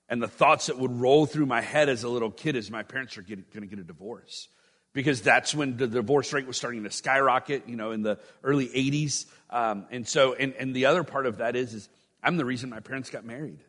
[0.09, 2.83] And the thoughts that would roll through my head as a little kid is my
[2.83, 4.47] parents are going to get a divorce.
[4.93, 8.67] Because that's when the divorce rate was starting to skyrocket, you know, in the early
[8.67, 9.25] 80s.
[9.49, 11.89] Um, and so, and, and the other part of that is, is
[12.23, 13.59] I'm the reason my parents got married.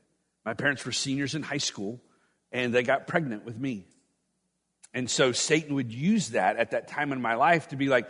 [0.45, 2.01] My parents were seniors in high school
[2.51, 3.85] and they got pregnant with me.
[4.95, 8.09] And so Satan would use that at that time in my life to be like,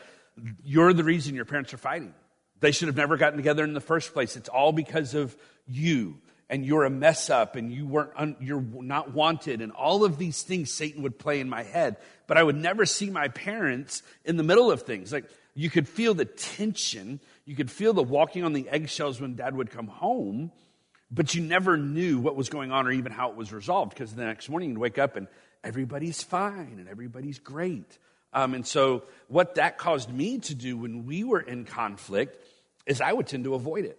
[0.62, 2.14] you're the reason your parents are fighting.
[2.60, 4.36] They should have never gotten together in the first place.
[4.36, 6.18] It's all because of you.
[6.50, 9.60] And you're a mess up and you weren't, un, you're not wanted.
[9.60, 11.96] And all of these things Satan would play in my head.
[12.26, 15.12] But I would never see my parents in the middle of things.
[15.12, 17.20] Like you could feel the tension.
[17.44, 20.50] You could feel the walking on the eggshells when dad would come home.
[21.10, 24.14] But you never knew what was going on or even how it was resolved because
[24.14, 25.26] the next morning you'd wake up and
[25.62, 27.98] everybody's fine and everybody's great.
[28.32, 32.36] Um, and so, what that caused me to do when we were in conflict
[32.86, 33.98] is I would tend to avoid it.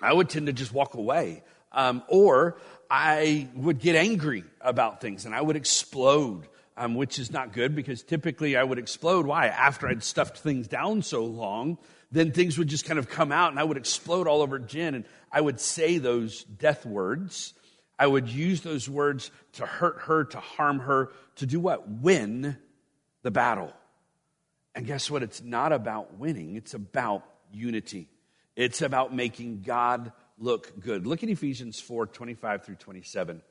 [0.00, 1.42] I would tend to just walk away.
[1.72, 2.58] Um, or
[2.90, 7.74] I would get angry about things and I would explode, um, which is not good
[7.74, 9.26] because typically I would explode.
[9.26, 9.48] Why?
[9.48, 11.78] After I'd stuffed things down so long,
[12.12, 14.94] then things would just kind of come out and I would explode all over Jen
[14.94, 17.52] and I would say those death words.
[17.98, 21.88] I would use those words to hurt her, to harm her, to do what?
[21.88, 22.56] Win
[23.26, 23.72] the battle.
[24.76, 25.24] And guess what?
[25.24, 28.08] It's not about winning, it's about unity.
[28.54, 31.08] It's about making God look good.
[31.08, 33.42] Look at Ephesians 4 25 through 27.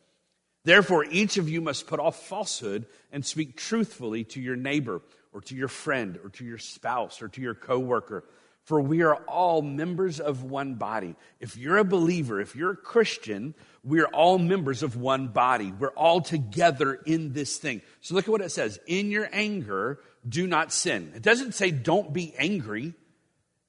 [0.64, 5.02] Therefore, each of you must put off falsehood and speak truthfully to your neighbor
[5.34, 8.24] or to your friend or to your spouse or to your coworker.
[8.64, 11.18] For we are all members of one body.
[11.42, 13.56] If you're a believer, if you're a Christian,
[13.86, 15.72] we're all members of one body.
[15.72, 17.82] We're all together in this thing.
[18.02, 18.80] So look at what it says.
[18.88, 21.14] In your anger, do not sin.
[21.16, 22.96] It doesn't say don't be angry.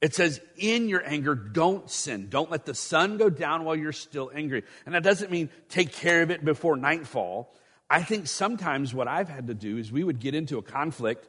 [0.01, 2.29] It says, in your anger, don't sin.
[2.29, 4.63] Don't let the sun go down while you're still angry.
[4.85, 7.55] And that doesn't mean take care of it before nightfall.
[7.89, 11.29] I think sometimes what I've had to do is we would get into a conflict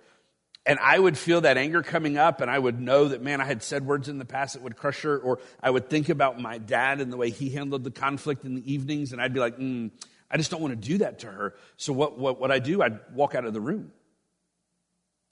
[0.68, 3.46] and I would feel that anger coming up and I would know that, man, I
[3.46, 5.18] had said words in the past that would crush her.
[5.18, 8.56] Or I would think about my dad and the way he handled the conflict in
[8.56, 9.14] the evenings.
[9.14, 9.90] And I'd be like, mm,
[10.30, 11.56] I just don't want to do that to her.
[11.78, 13.94] So what, what, what I do, I'd walk out of the room.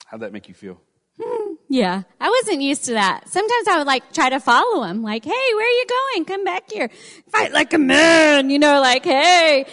[0.06, 0.80] How'd that make you feel?
[1.68, 3.28] Yeah, I wasn't used to that.
[3.28, 6.26] Sometimes I would like try to follow him, like, "Hey, where are you going?
[6.26, 6.90] Come back here,
[7.30, 9.66] fight like a man," you know, like, "Hey."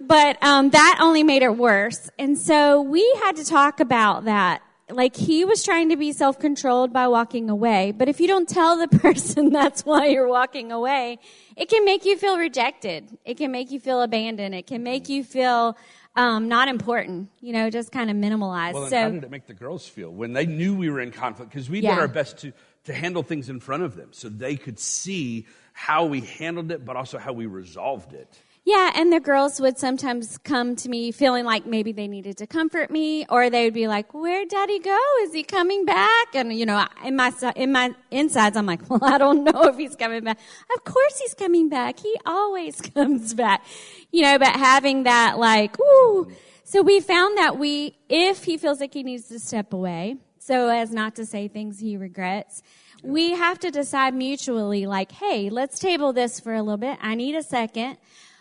[0.00, 4.62] But um, that only made it worse, and so we had to talk about that.
[4.90, 8.76] Like he was trying to be self-controlled by walking away, but if you don't tell
[8.76, 11.18] the person that's why you're walking away,
[11.56, 13.16] it can make you feel rejected.
[13.24, 14.54] It can make you feel abandoned.
[14.54, 15.78] It can make you feel
[16.16, 18.74] um, not important, you know, just kind of minimalized.
[18.74, 21.10] Well, so, how did it make the girls feel when they knew we were in
[21.10, 21.50] conflict?
[21.50, 21.94] Because we Yeah.
[21.94, 22.52] did our best to,
[22.84, 26.84] to handle things in front of them so they could see how we handled it,
[26.84, 28.38] but also how we resolved it.
[28.66, 32.46] Yeah, and the girls would sometimes come to me feeling like maybe they needed to
[32.46, 34.98] comfort me, or they would be like, "Where'd Daddy go?
[35.20, 39.04] Is he coming back?" And you know, in my in my insides, I'm like, "Well,
[39.04, 40.38] I don't know if he's coming back.
[40.74, 41.98] Of course he's coming back.
[41.98, 43.64] He always comes back."
[44.10, 46.32] You know, but having that like, "Ooh."
[46.66, 50.70] So we found that we, if he feels like he needs to step away, so
[50.70, 52.62] as not to say things he regrets,
[53.02, 56.98] we have to decide mutually, like, hey, let's table this for a little bit.
[57.02, 57.98] I need a second.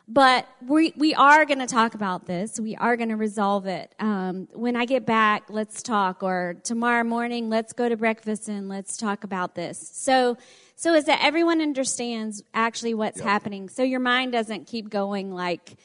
[0.08, 2.60] But we, we are going to talk about this.
[2.60, 3.96] We are going to resolve it.
[4.00, 6.24] Um, when I get back, let's talk.
[6.24, 9.80] Or tomorrow morning, let's go to breakfast and let's talk about this.
[9.94, 10.38] So,
[10.76, 13.70] so is that everyone understands actually what's happening.
[13.70, 15.76] So your mind doesn't keep going like,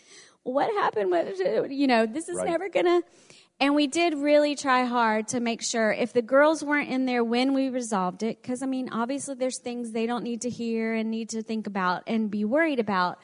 [0.43, 1.11] what happened?
[1.13, 2.49] What, you know, this is Right.
[2.49, 3.03] never going to.
[3.61, 7.23] And we did really try hard to make sure if the girls weren't in there
[7.25, 10.95] when we resolved it, because I mean, obviously there's things they don't need to hear
[10.95, 13.19] and need to think about and be worried about.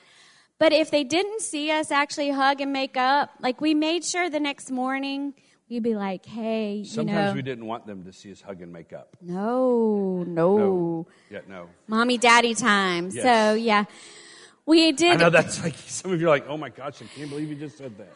[0.59, 4.31] But if they didn't see us actually hug and make up, like we made sure
[4.31, 5.35] the next morning
[5.69, 8.63] we'd be like, hey, you Sometimes know, we didn't want them to see us hug
[8.63, 9.17] and make up.
[9.21, 11.07] no, no, No.
[11.31, 11.69] Yeah, no.
[11.89, 13.11] mommy daddy time.
[13.13, 13.25] Yes.
[13.25, 13.85] So yeah,
[14.67, 15.15] we did.
[15.15, 17.49] I know that's like some of you are like, oh my gosh, I can't believe
[17.49, 18.13] you just said that.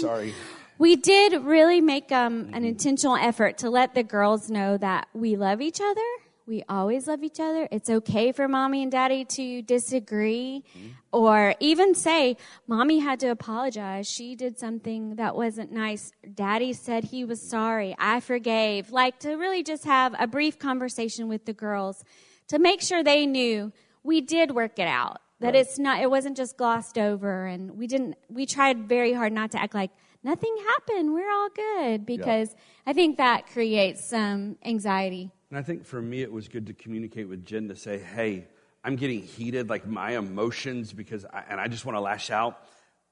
[0.00, 0.34] Sorry.
[0.78, 5.36] We did really make um, an intentional effort to let the girls know that we
[5.36, 6.00] love each other.
[6.48, 7.68] We always love each other.
[7.70, 10.88] It's okay for mommy and daddy to disagree mm-hmm.
[11.12, 14.10] or even say, Mommy had to apologize.
[14.10, 16.10] She did something that wasn't nice.
[16.34, 17.94] Daddy said he was sorry.
[17.98, 18.90] I forgave.
[18.90, 22.02] Like to really just have a brief conversation with the girls
[22.46, 23.70] to make sure they knew
[24.02, 25.20] we did work it out.
[25.40, 29.34] That it's not, it wasn't just glossed over and we didn't, we tried very hard
[29.34, 29.90] not to act like
[30.24, 31.12] nothing happened.
[31.12, 32.56] We're all good because
[32.86, 35.30] I think that creates some anxiety.
[35.50, 38.46] And I think for me, it was good to communicate with Jen to say, hey,
[38.84, 42.58] I'm getting heated, like my emotions, because, I, and I just want to lash out.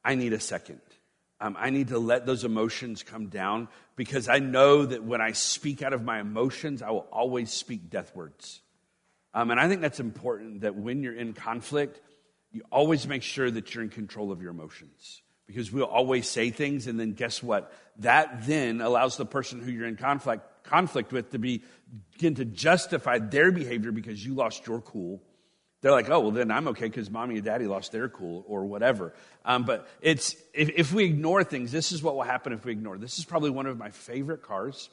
[0.05, 0.81] I need a second.
[1.41, 5.33] Um, I need to let those emotions come down because I know that when I
[5.33, 8.61] speak out of my emotions, I will always speak death words.
[9.35, 12.01] Um, and I think that's important that when you're in conflict,
[12.53, 15.21] you always make sure that you're in control of your emotions.
[15.47, 17.73] Because we'll always say things, and then guess what?
[17.99, 21.63] That then allows the person who you're in conflict, conflict with to be,
[22.13, 25.23] begin to justify their behavior because you lost your cool.
[25.83, 28.65] They're like, oh, well, then I'm okay because mommy and daddy lost their cool or
[28.65, 29.13] whatever.
[29.45, 32.73] Um, but it's, if, if we ignore things, this is what will happen if we
[32.73, 32.99] ignore.
[32.99, 34.89] This is probably one of my favorite cars.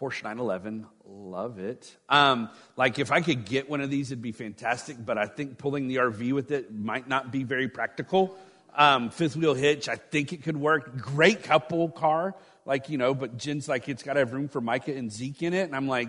[0.00, 1.94] Porsche 911, love it.
[2.08, 4.96] Um, like if I could get one of these, it'd be fantastic.
[5.04, 8.34] But I think pulling the RV with it might not be very practical.
[8.74, 10.96] Um, fifth wheel hitch, I think it could work.
[10.96, 13.14] Great couple car, like you know.
[13.14, 15.76] But Jen's like, it's got to have room for Micah and Zeke in it, and
[15.76, 16.08] I'm like,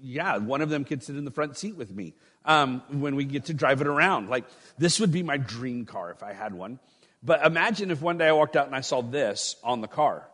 [0.00, 3.24] yeah, one of them could sit in the front seat with me um, when we
[3.24, 4.28] get to drive it around.
[4.28, 4.44] Like
[4.78, 6.78] this would be my dream car if I had one.
[7.22, 10.28] But imagine if one day I walked out and I saw this on the car.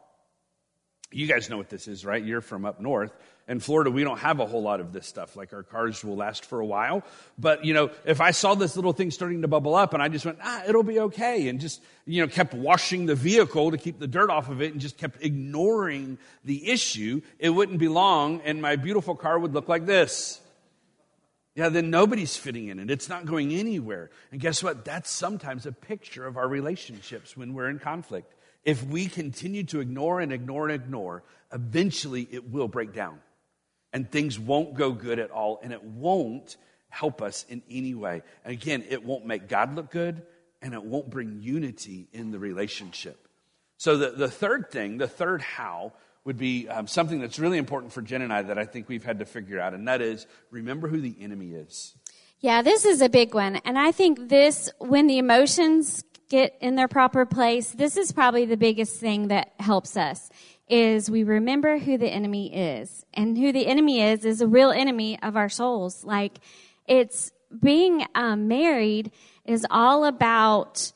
[1.10, 2.22] You guys know what this is, right?
[2.22, 3.12] You're from up north.
[3.48, 5.34] In Florida, we don't have a whole lot of this stuff.
[5.34, 7.02] Like our cars will last for a while.
[7.38, 10.08] But, you know, if I saw this little thing starting to bubble up and I
[10.08, 13.78] just went, ah, it'll be okay, and just, you know, kept washing the vehicle to
[13.78, 17.88] keep the dirt off of it and just kept ignoring the issue, it wouldn't be
[17.88, 20.42] long and my beautiful car would look like this.
[21.54, 22.90] Yeah, then nobody's fitting in it.
[22.90, 24.10] It's not going anywhere.
[24.30, 24.84] And guess what?
[24.84, 28.32] That's sometimes a picture of our relationships when we're in conflict.
[28.68, 33.18] If we continue to ignore and ignore and ignore, eventually it will break down.
[33.94, 36.58] And things won't go good at all, and it won't
[36.90, 38.20] help us in any way.
[38.44, 40.20] And again, it won't make God look good,
[40.60, 43.26] and it won't bring unity in the relationship.
[43.78, 45.94] So, the, the third thing, the third how,
[46.26, 49.02] would be um, something that's really important for Jen and I that I think we've
[49.02, 51.94] had to figure out, and that is remember who the enemy is.
[52.40, 53.56] Yeah, this is a big one.
[53.64, 58.44] And I think this, when the emotions get in their proper place, this is probably
[58.44, 60.30] the biggest thing that helps us
[60.68, 63.04] is we remember who the enemy is.
[63.14, 66.04] And who the enemy is is a real enemy of our souls.
[66.04, 66.38] Like
[66.86, 69.12] it's being um, married
[69.44, 70.92] is all about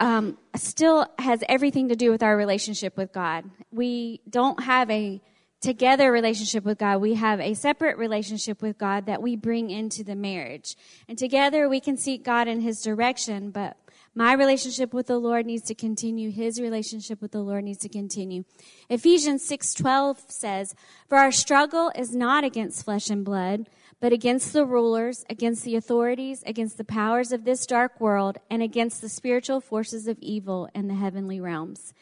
[0.00, 3.44] um, still has everything to do with our relationship with God.
[3.72, 5.20] We don't have a
[5.60, 7.00] together relationship with God.
[7.00, 10.76] We have a separate relationship with God that we bring into the marriage.
[11.08, 13.76] And together we can seek God in His direction, but
[14.18, 16.32] my relationship with the Lord needs to continue.
[16.32, 18.42] His relationship with the Lord needs to continue.
[18.88, 20.74] Ephesians 6:12 says,
[21.08, 23.68] "For our struggle is not against flesh and blood,
[24.00, 28.60] but against the rulers, against the authorities, against the powers of this dark world, and
[28.60, 31.94] against the spiritual forces of evil in the heavenly realms."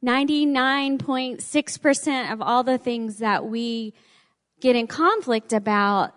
[0.00, 3.92] 99.6% of all the things that we
[4.60, 6.14] get in conflict about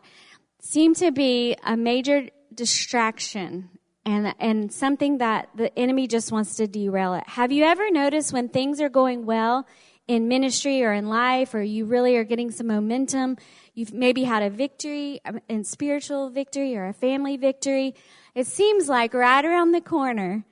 [0.62, 3.72] seem to be a major distraction
[4.06, 7.24] and and something that the enemy just wants to derail it.
[7.28, 9.68] Have you ever noticed when things are going well
[10.08, 13.38] in ministry or in life or you really are getting some momentum,
[13.74, 17.96] you've maybe had a victory, um, in spiritual victory or a family victory,
[18.36, 20.44] it seems like right around the corner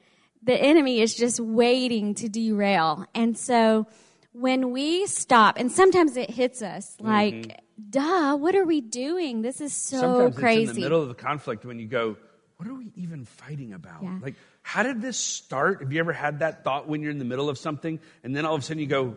[0.44, 3.06] the enemy is just waiting to derail.
[3.14, 3.88] And so
[4.34, 7.08] when we stop, and sometimes it hits us mm-hmm.
[7.08, 7.60] like,
[7.90, 9.42] duh, what are we doing?
[9.42, 10.62] This is so Sometimes crazy.
[10.64, 12.18] it's in the middle of the conflict when you go,
[12.62, 14.04] what are we even fighting about?
[14.04, 14.20] Yeah.
[14.22, 15.82] Like, how did this start?
[15.82, 18.46] Have you ever had that thought when you're in the middle of something and then
[18.46, 19.16] all of a sudden you go,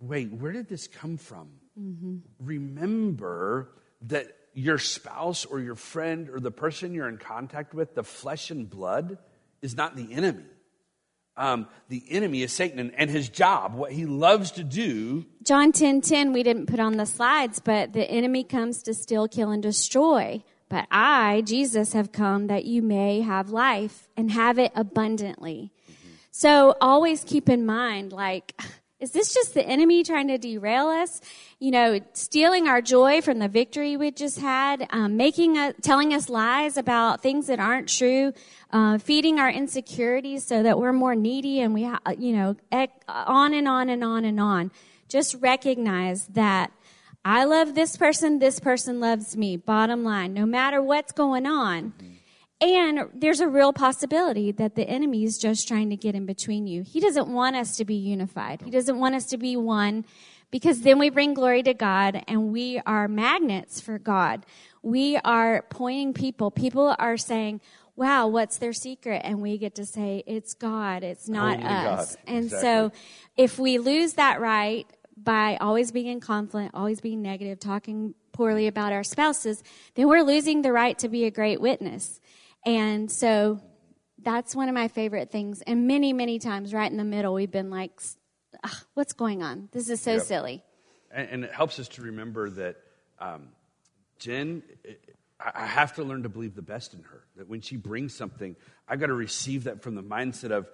[0.00, 1.50] wait, where did this come from?
[2.40, 3.70] Remember
[4.08, 8.50] that your spouse or your friend or the person you're in contact with, the flesh
[8.50, 9.18] and blood,
[9.62, 10.42] is not the enemy.
[11.36, 15.26] Um, the enemy is Satan and, and his job, what he loves to do.
[15.44, 19.28] John 10 10, we didn't put on the slides, but the enemy comes to steal,
[19.28, 20.42] kill, and destroy.
[20.70, 25.72] But I, Jesus, have come that you may have life and have it abundantly.
[26.30, 28.58] So always keep in mind, like,
[29.00, 31.20] is this just the enemy trying to derail us?
[31.58, 36.14] You know, stealing our joy from the victory we just had, um, making us, telling
[36.14, 38.32] us lies about things that aren't true,
[38.72, 43.02] uh, feeding our insecurities so that we're more needy and we, ha- you know, ec-
[43.08, 44.70] on and on and on and on.
[45.08, 46.70] Just recognize that
[47.24, 49.56] I love this person, this person loves me.
[49.56, 51.92] Bottom line, no matter what's going on.
[52.62, 56.66] And there's a real possibility that the enemy is just trying to get in between
[56.66, 56.82] you.
[56.82, 58.60] He doesn't want us to be unified.
[58.62, 60.04] He doesn't want us to be one
[60.50, 64.44] because then we bring glory to God and we are magnets for God.
[64.82, 66.50] We are pointing people.
[66.50, 67.62] People are saying,
[67.96, 69.22] wow, what's their secret?
[69.24, 71.02] And we get to say, it's God.
[71.02, 71.86] It's not Only God.
[71.86, 72.16] us.
[72.26, 72.68] And Exactly.
[72.68, 72.92] so
[73.38, 74.86] if we lose that right
[75.22, 79.62] by always being in conflict, always being negative, talking poorly about our spouses,
[79.94, 82.20] then we're losing the right to be a great witness.
[82.64, 83.60] And so
[84.22, 85.62] that's one of my favorite things.
[85.62, 88.00] And many, many times right in the middle, we've been like,
[88.94, 89.68] what's going on?
[89.72, 90.22] This is so Yep.
[90.22, 90.64] silly.
[91.10, 92.76] And, and it helps us to remember that
[93.18, 93.48] um,
[94.18, 94.62] Jen,
[95.40, 97.24] I I have to learn to believe the best in her.
[97.36, 98.56] That when she brings something,
[98.86, 100.68] I've got to receive that from the mindset of,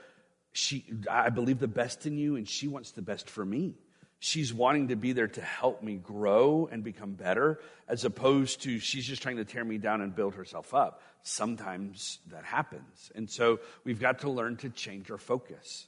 [0.52, 3.74] she, I believe the best in you, and she wants the best for me.
[4.18, 8.78] She's wanting to be there to help me grow and become better, as opposed to
[8.78, 11.02] she's just trying to tear me down and build herself up.
[11.22, 13.12] Sometimes that happens.
[13.14, 15.86] And so we've got to learn to change our focus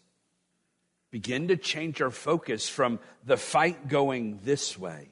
[1.11, 5.09] begin to change our focus from the fight going this way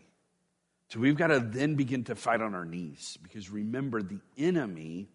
[0.91, 5.09] to we've got to then begin to fight on our knees because remember the enemy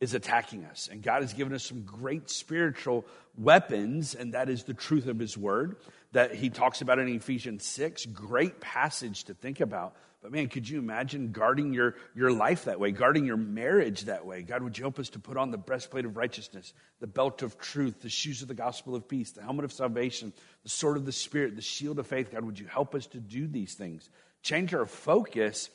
[0.00, 0.88] is attacking us.
[0.90, 3.04] And god has given us some great spiritual
[3.36, 5.76] weapons and that is the truth of his word
[6.12, 9.94] that he talks about in ephesians 6 great passage to think about.
[10.22, 14.24] But man could you imagine guarding your, your life that way guarding your marriage that
[14.24, 14.42] way?
[14.42, 17.58] God would you help us to put on the breastplate of righteousness the belt of
[17.58, 20.32] truth the shoes of the gospel of peace the helmet of salvation
[20.62, 22.32] the sword of the spirit the shield of faith?
[22.32, 24.08] God would you help us to do these things?
[24.42, 25.68] Change our focus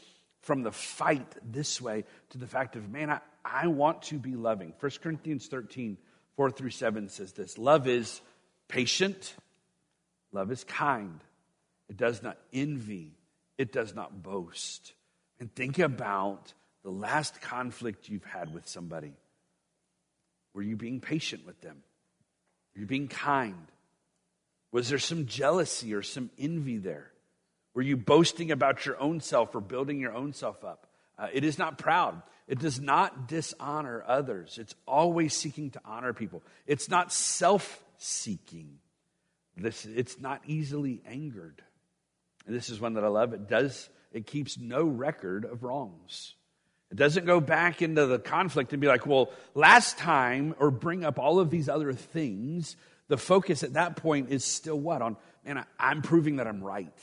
[0.46, 4.36] from the fight this way to the fact of, man, I, I want to be
[4.36, 4.74] loving.
[4.80, 5.98] 1 Corinthians 13,
[6.36, 8.22] 4 through 7 says this Love is
[8.68, 9.36] patient,
[10.32, 11.24] love is kind,
[11.88, 13.12] it does not envy,
[13.58, 14.94] it does not boast.
[15.40, 19.14] And think about the last conflict you've had with somebody.
[20.54, 21.84] Were you being patient with them?
[22.74, 23.68] Were you being kind?
[24.72, 27.12] Was there some jealousy or some envy there?
[27.74, 30.88] Were you boasting about your own self or building your own self up?
[31.18, 32.22] Uh, it is not proud.
[32.48, 34.58] It does not dishonor others.
[34.60, 36.44] It's always seeking to honor people.
[36.68, 38.80] It's not self seeking.
[39.58, 41.62] This, it's not easily angered.
[42.46, 43.34] And this is one that I love.
[43.34, 46.36] It does, it keeps no record of wrongs.
[46.92, 51.04] It doesn't go back into the conflict and be like, well, last time, or bring
[51.04, 52.76] up all of these other things.
[53.08, 55.02] The focus at that point is still what?
[55.02, 56.94] On, man, I, I'm proving that I'm right.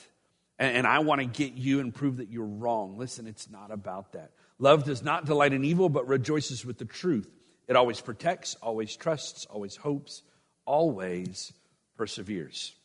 [0.62, 2.96] And, and I want to get you and prove that you're wrong.
[2.96, 4.30] Listen, it's not about that.
[4.60, 7.28] Love does not delight in evil, but rejoices with the truth.
[7.66, 10.22] It always protects, always trusts, always hopes,
[10.64, 11.52] always
[11.96, 12.76] perseveres.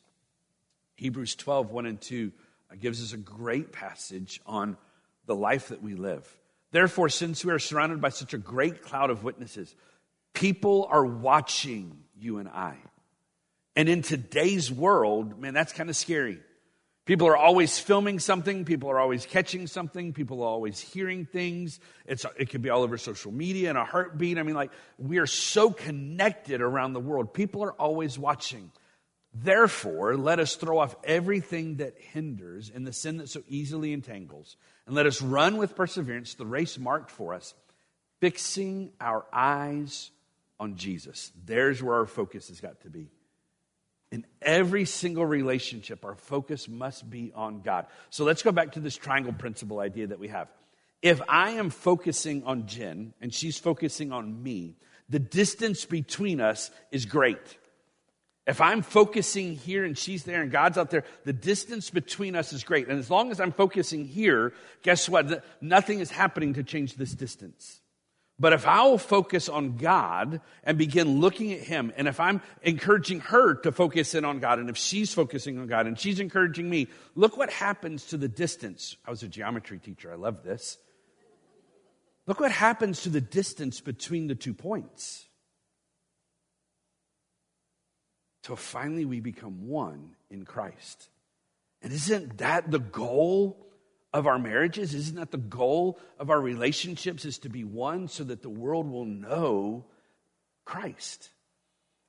[0.96, 2.32] Hebrews 12, 1 and 2
[2.72, 4.76] uh, gives us a great passage on
[5.28, 6.28] the life that we live.
[6.72, 9.76] Therefore, since we are surrounded by such a great cloud of witnesses,
[10.34, 12.78] people are watching you and I.
[13.76, 16.40] And in today's world, man, that's kind of scary.
[17.08, 18.66] People are always filming something.
[18.66, 20.12] People are always catching something.
[20.12, 21.80] People are always hearing things.
[22.06, 24.38] It's, it could be all over social media in a heartbeat.
[24.38, 27.34] I mean, like, we are so connected around the world.
[27.34, 28.74] People are always watching.
[29.34, 34.58] Therefore, let us throw off everything that hinders and the sin that so easily entangles,
[34.86, 37.54] and let us run with perseverance the race marked for us,
[38.20, 40.12] fixing our eyes
[40.60, 41.32] on Jesus.
[41.46, 43.08] There's where our focus has got to be.
[44.48, 47.86] Every single relationship, our focus must be on God.
[48.10, 50.48] So let's go back to this triangle principle idea that we have.
[51.02, 54.78] If I am focusing on Jen and she's focusing on me,
[55.10, 57.58] the distance between us is great.
[58.48, 62.54] If I'm focusing here and she's there and God's out there, the distance between us
[62.54, 62.88] is great.
[62.88, 65.44] And as long as I'm focusing here, guess what?
[65.60, 67.82] Nothing is happening to change this distance.
[68.40, 73.22] But if I'll focus on God and begin looking at Him, and if I'm encouraging
[73.22, 76.70] her to focus in on God, and if she's focusing on God and she's encouraging
[76.70, 78.96] me, look what happens to the distance.
[79.06, 80.78] I was a geometry teacher, I love this.
[82.28, 85.26] Look what happens to the distance between the two points.
[88.44, 91.10] Till finally we become one in Christ.
[91.82, 93.67] And isn't that the goal
[94.18, 94.96] of our marriages?
[94.96, 98.90] Isn't that the goal of our relationships is to be one so that the world
[98.90, 99.86] will know
[100.66, 101.30] Christ?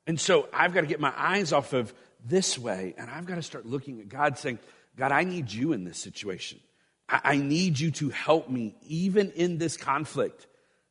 [0.06, 1.92] And so I've got to get my eyes off of
[2.24, 4.58] this way and I've got to start looking at God saying,
[4.96, 6.60] God, I need you in this situation.
[7.10, 10.46] I, I need you to help me even in this conflict.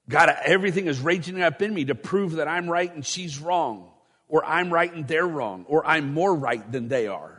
[0.08, 3.90] God, everything is raging up in me to prove that I'm right and she's wrong,
[4.28, 7.37] or I'm right and they're wrong, or I'm more right than they are.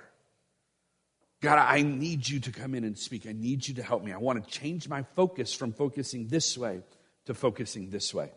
[1.41, 3.27] God, I need you to come in and speak.
[3.27, 4.13] I need you to help me.
[4.13, 6.83] I want to change my focus from focusing this way
[7.27, 8.33] to focusing this way.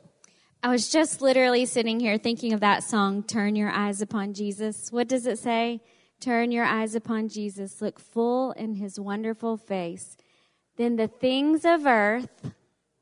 [0.61, 4.91] I was just literally sitting here thinking of that song, Turn Your Eyes Upon Jesus.
[4.91, 5.81] What does it say?
[6.19, 10.17] Turn your eyes upon Jesus, look full in his wonderful face.
[10.77, 12.51] Then the things of earth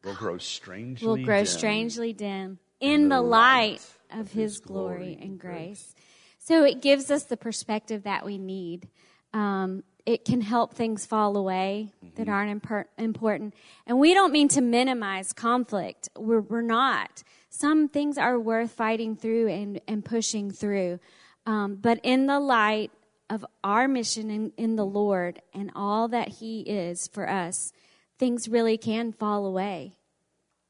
[0.06, 5.38] will grow strangely will grow dim strangely dim in the light of his glory and
[5.38, 5.94] grace.
[6.38, 8.88] So it gives us the perspective that we need.
[9.34, 12.30] Um, it can help things fall away that Mm-hmm.
[12.32, 13.54] aren't impor- important.
[13.86, 16.10] And we don't mean to minimize conflict.
[16.18, 17.24] We're, we're not.
[17.50, 21.00] Some things are worth fighting through and, and pushing through.
[21.46, 22.92] Um, but in the light
[23.30, 27.72] of our mission in, in the Lord and all that He is for us,
[28.18, 29.94] things really can fall away.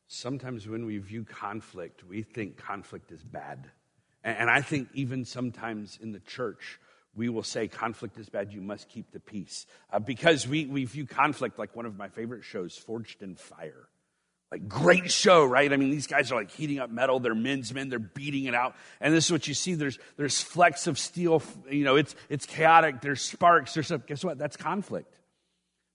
[0.07, 3.70] Sometimes when we view conflict, we think conflict is bad.
[4.24, 6.80] And, and I think even sometimes in the church,
[7.20, 9.65] we will say conflict is bad, you must keep the peace.
[9.91, 13.89] Uh, because we, we view conflict like one of my favorite shows, Forged in Fire.
[14.51, 15.72] Like, great show, right?
[15.72, 17.20] I mean, these guys are like heating up metal.
[17.20, 17.89] They're men's men.
[17.89, 18.74] They're beating it out.
[19.01, 19.76] And this is what you see.
[19.76, 21.43] There's, there's flecks of steel.
[21.70, 23.01] You know, it's, it's chaotic.
[23.01, 23.74] There's sparks.
[23.74, 24.07] There's stuff.
[24.07, 24.38] Guess what?
[24.38, 25.18] That's conflict.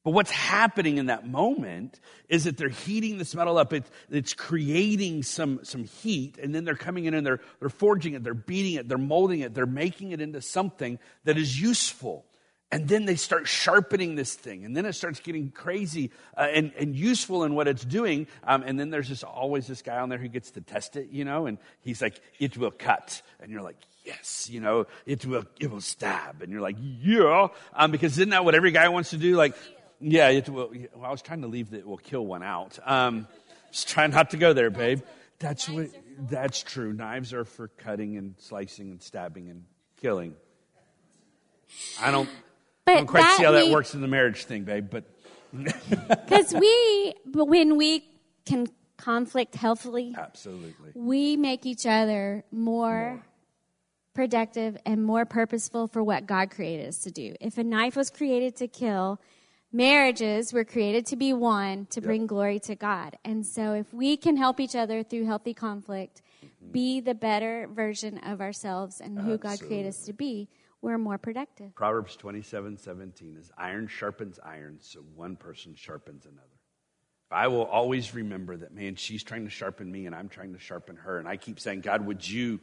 [0.05, 1.98] But what's happening in that moment
[2.28, 3.72] is that they're heating this metal up.
[3.72, 8.12] It, it's creating some, some heat, and then they're coming in and they're, they're forging
[8.12, 12.26] it, they're beating it, they're molding it, they're making it into something that is useful.
[12.70, 16.72] And then they start sharpening this thing, and then it starts getting crazy uh, and,
[16.78, 18.26] and useful in what it's doing.
[18.42, 21.11] Um, and then there's just always this guy on there who gets to test it,
[21.11, 23.22] you know, and he's like, it will cut.
[23.40, 26.42] And you're like, yes, you know, it will, it will stab.
[26.42, 29.36] And you're like, yeah, um, because isn't that what every guy wants to do?
[29.36, 29.55] Like,
[30.05, 30.48] yeah, it.
[30.48, 30.70] Well,
[31.02, 32.78] I was trying to leave that it will kill one out.
[32.84, 33.26] Um,
[33.70, 35.00] just try not to go there, babe.
[35.38, 35.88] That's what.
[36.18, 36.92] That's true.
[36.92, 39.64] Knives are for cutting and slicing and stabbing and
[40.00, 40.36] killing.
[42.00, 42.28] I don't.
[42.84, 44.88] But I don't quite see how that that works in the marriage thing, babe.
[44.90, 45.05] But
[45.55, 48.05] Because we, but when we
[48.44, 53.24] can conflict healthily, absolutely, we make each other more
[54.14, 57.34] productive and more purposeful for what God created us to do.
[57.40, 59.20] If a knife was created to kill,
[59.74, 63.18] marriages were created to be one to bring glory to God.
[63.24, 66.72] And so if we can help each other through healthy conflict, mm-hmm.
[66.72, 70.48] be the better version of ourselves and who God created us to be,
[70.80, 71.74] we're more productive.
[71.74, 76.46] Proverbs twenty-seven seventeen is iron sharpens iron, so one person sharpens another.
[77.30, 80.60] I will always remember that, man, she's trying to sharpen me and I'm trying to
[80.60, 81.18] sharpen her.
[81.18, 82.60] And I keep saying, God, would you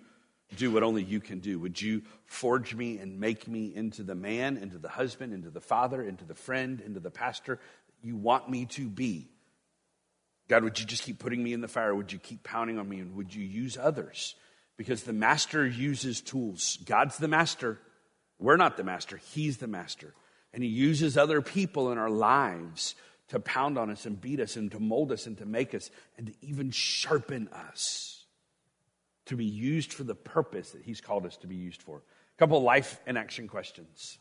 [0.55, 1.59] do what only you can do?
[1.59, 5.61] Would you forge me and make me into the man, into the husband, into the
[5.61, 7.59] father, into the friend, into the pastor
[8.03, 9.29] you want me to be?
[10.47, 11.95] God, would you just keep putting me in the fire?
[11.95, 12.99] Would you keep pounding on me?
[12.99, 14.35] And would you use others?
[14.75, 16.77] Because the master uses tools.
[16.85, 17.79] God's the master.
[18.39, 19.17] We're not the master.
[19.17, 20.13] He's the master.
[20.53, 22.95] And he uses other people in our lives
[23.29, 25.89] to pound on us and beat us and to mold us and to make us
[26.17, 28.20] and to even sharpen us
[29.25, 31.97] to be used for the purpose that he's called us to be used for.
[31.97, 34.19] A couple life and action questions.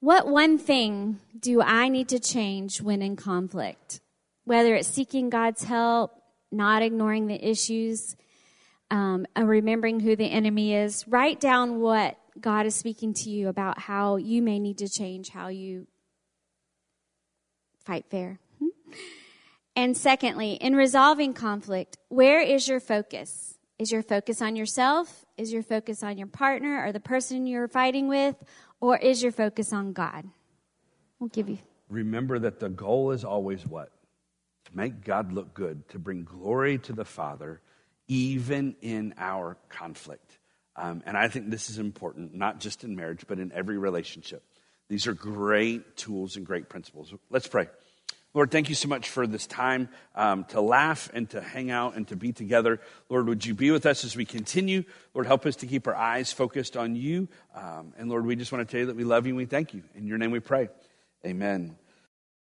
[0.00, 4.00] What one thing do I need to change when in conflict?
[4.44, 6.12] Whether it's seeking God's help,
[6.52, 8.16] not ignoring the issues,
[8.90, 13.48] um, and remembering who the enemy is, write down what God is speaking to you
[13.48, 15.86] about how you may need to change how you
[17.84, 18.38] fight fair.
[18.58, 18.68] Hmm?
[19.74, 23.55] And secondly, in resolving conflict, where is your focus?
[23.78, 25.24] Is your focus on yourself?
[25.36, 28.36] Is your focus on your partner or the person you're fighting with?
[28.80, 30.24] Or is your focus on God?
[31.18, 31.58] We'll give you.
[31.88, 33.90] Remember that the goal is always what?
[34.66, 37.60] To make God look good, to bring glory to the Father,
[38.08, 40.38] even in our conflict.
[40.74, 44.42] Um, and I think this is important, not just in marriage, but in every relationship.
[44.88, 47.12] These are great tools and great principles.
[47.30, 47.68] Let's pray.
[48.34, 51.96] Lord, thank you so much for this time um, to laugh and to hang out
[51.96, 52.80] and to be together.
[53.08, 54.84] Lord, would you be with us as we continue?
[55.14, 57.28] Lord, help us to keep our eyes focused on you.
[57.54, 59.46] Um, and Lord, we just want to tell you that we love you and we
[59.46, 59.82] thank you.
[59.94, 60.68] In your name we pray.
[61.24, 61.76] Amen.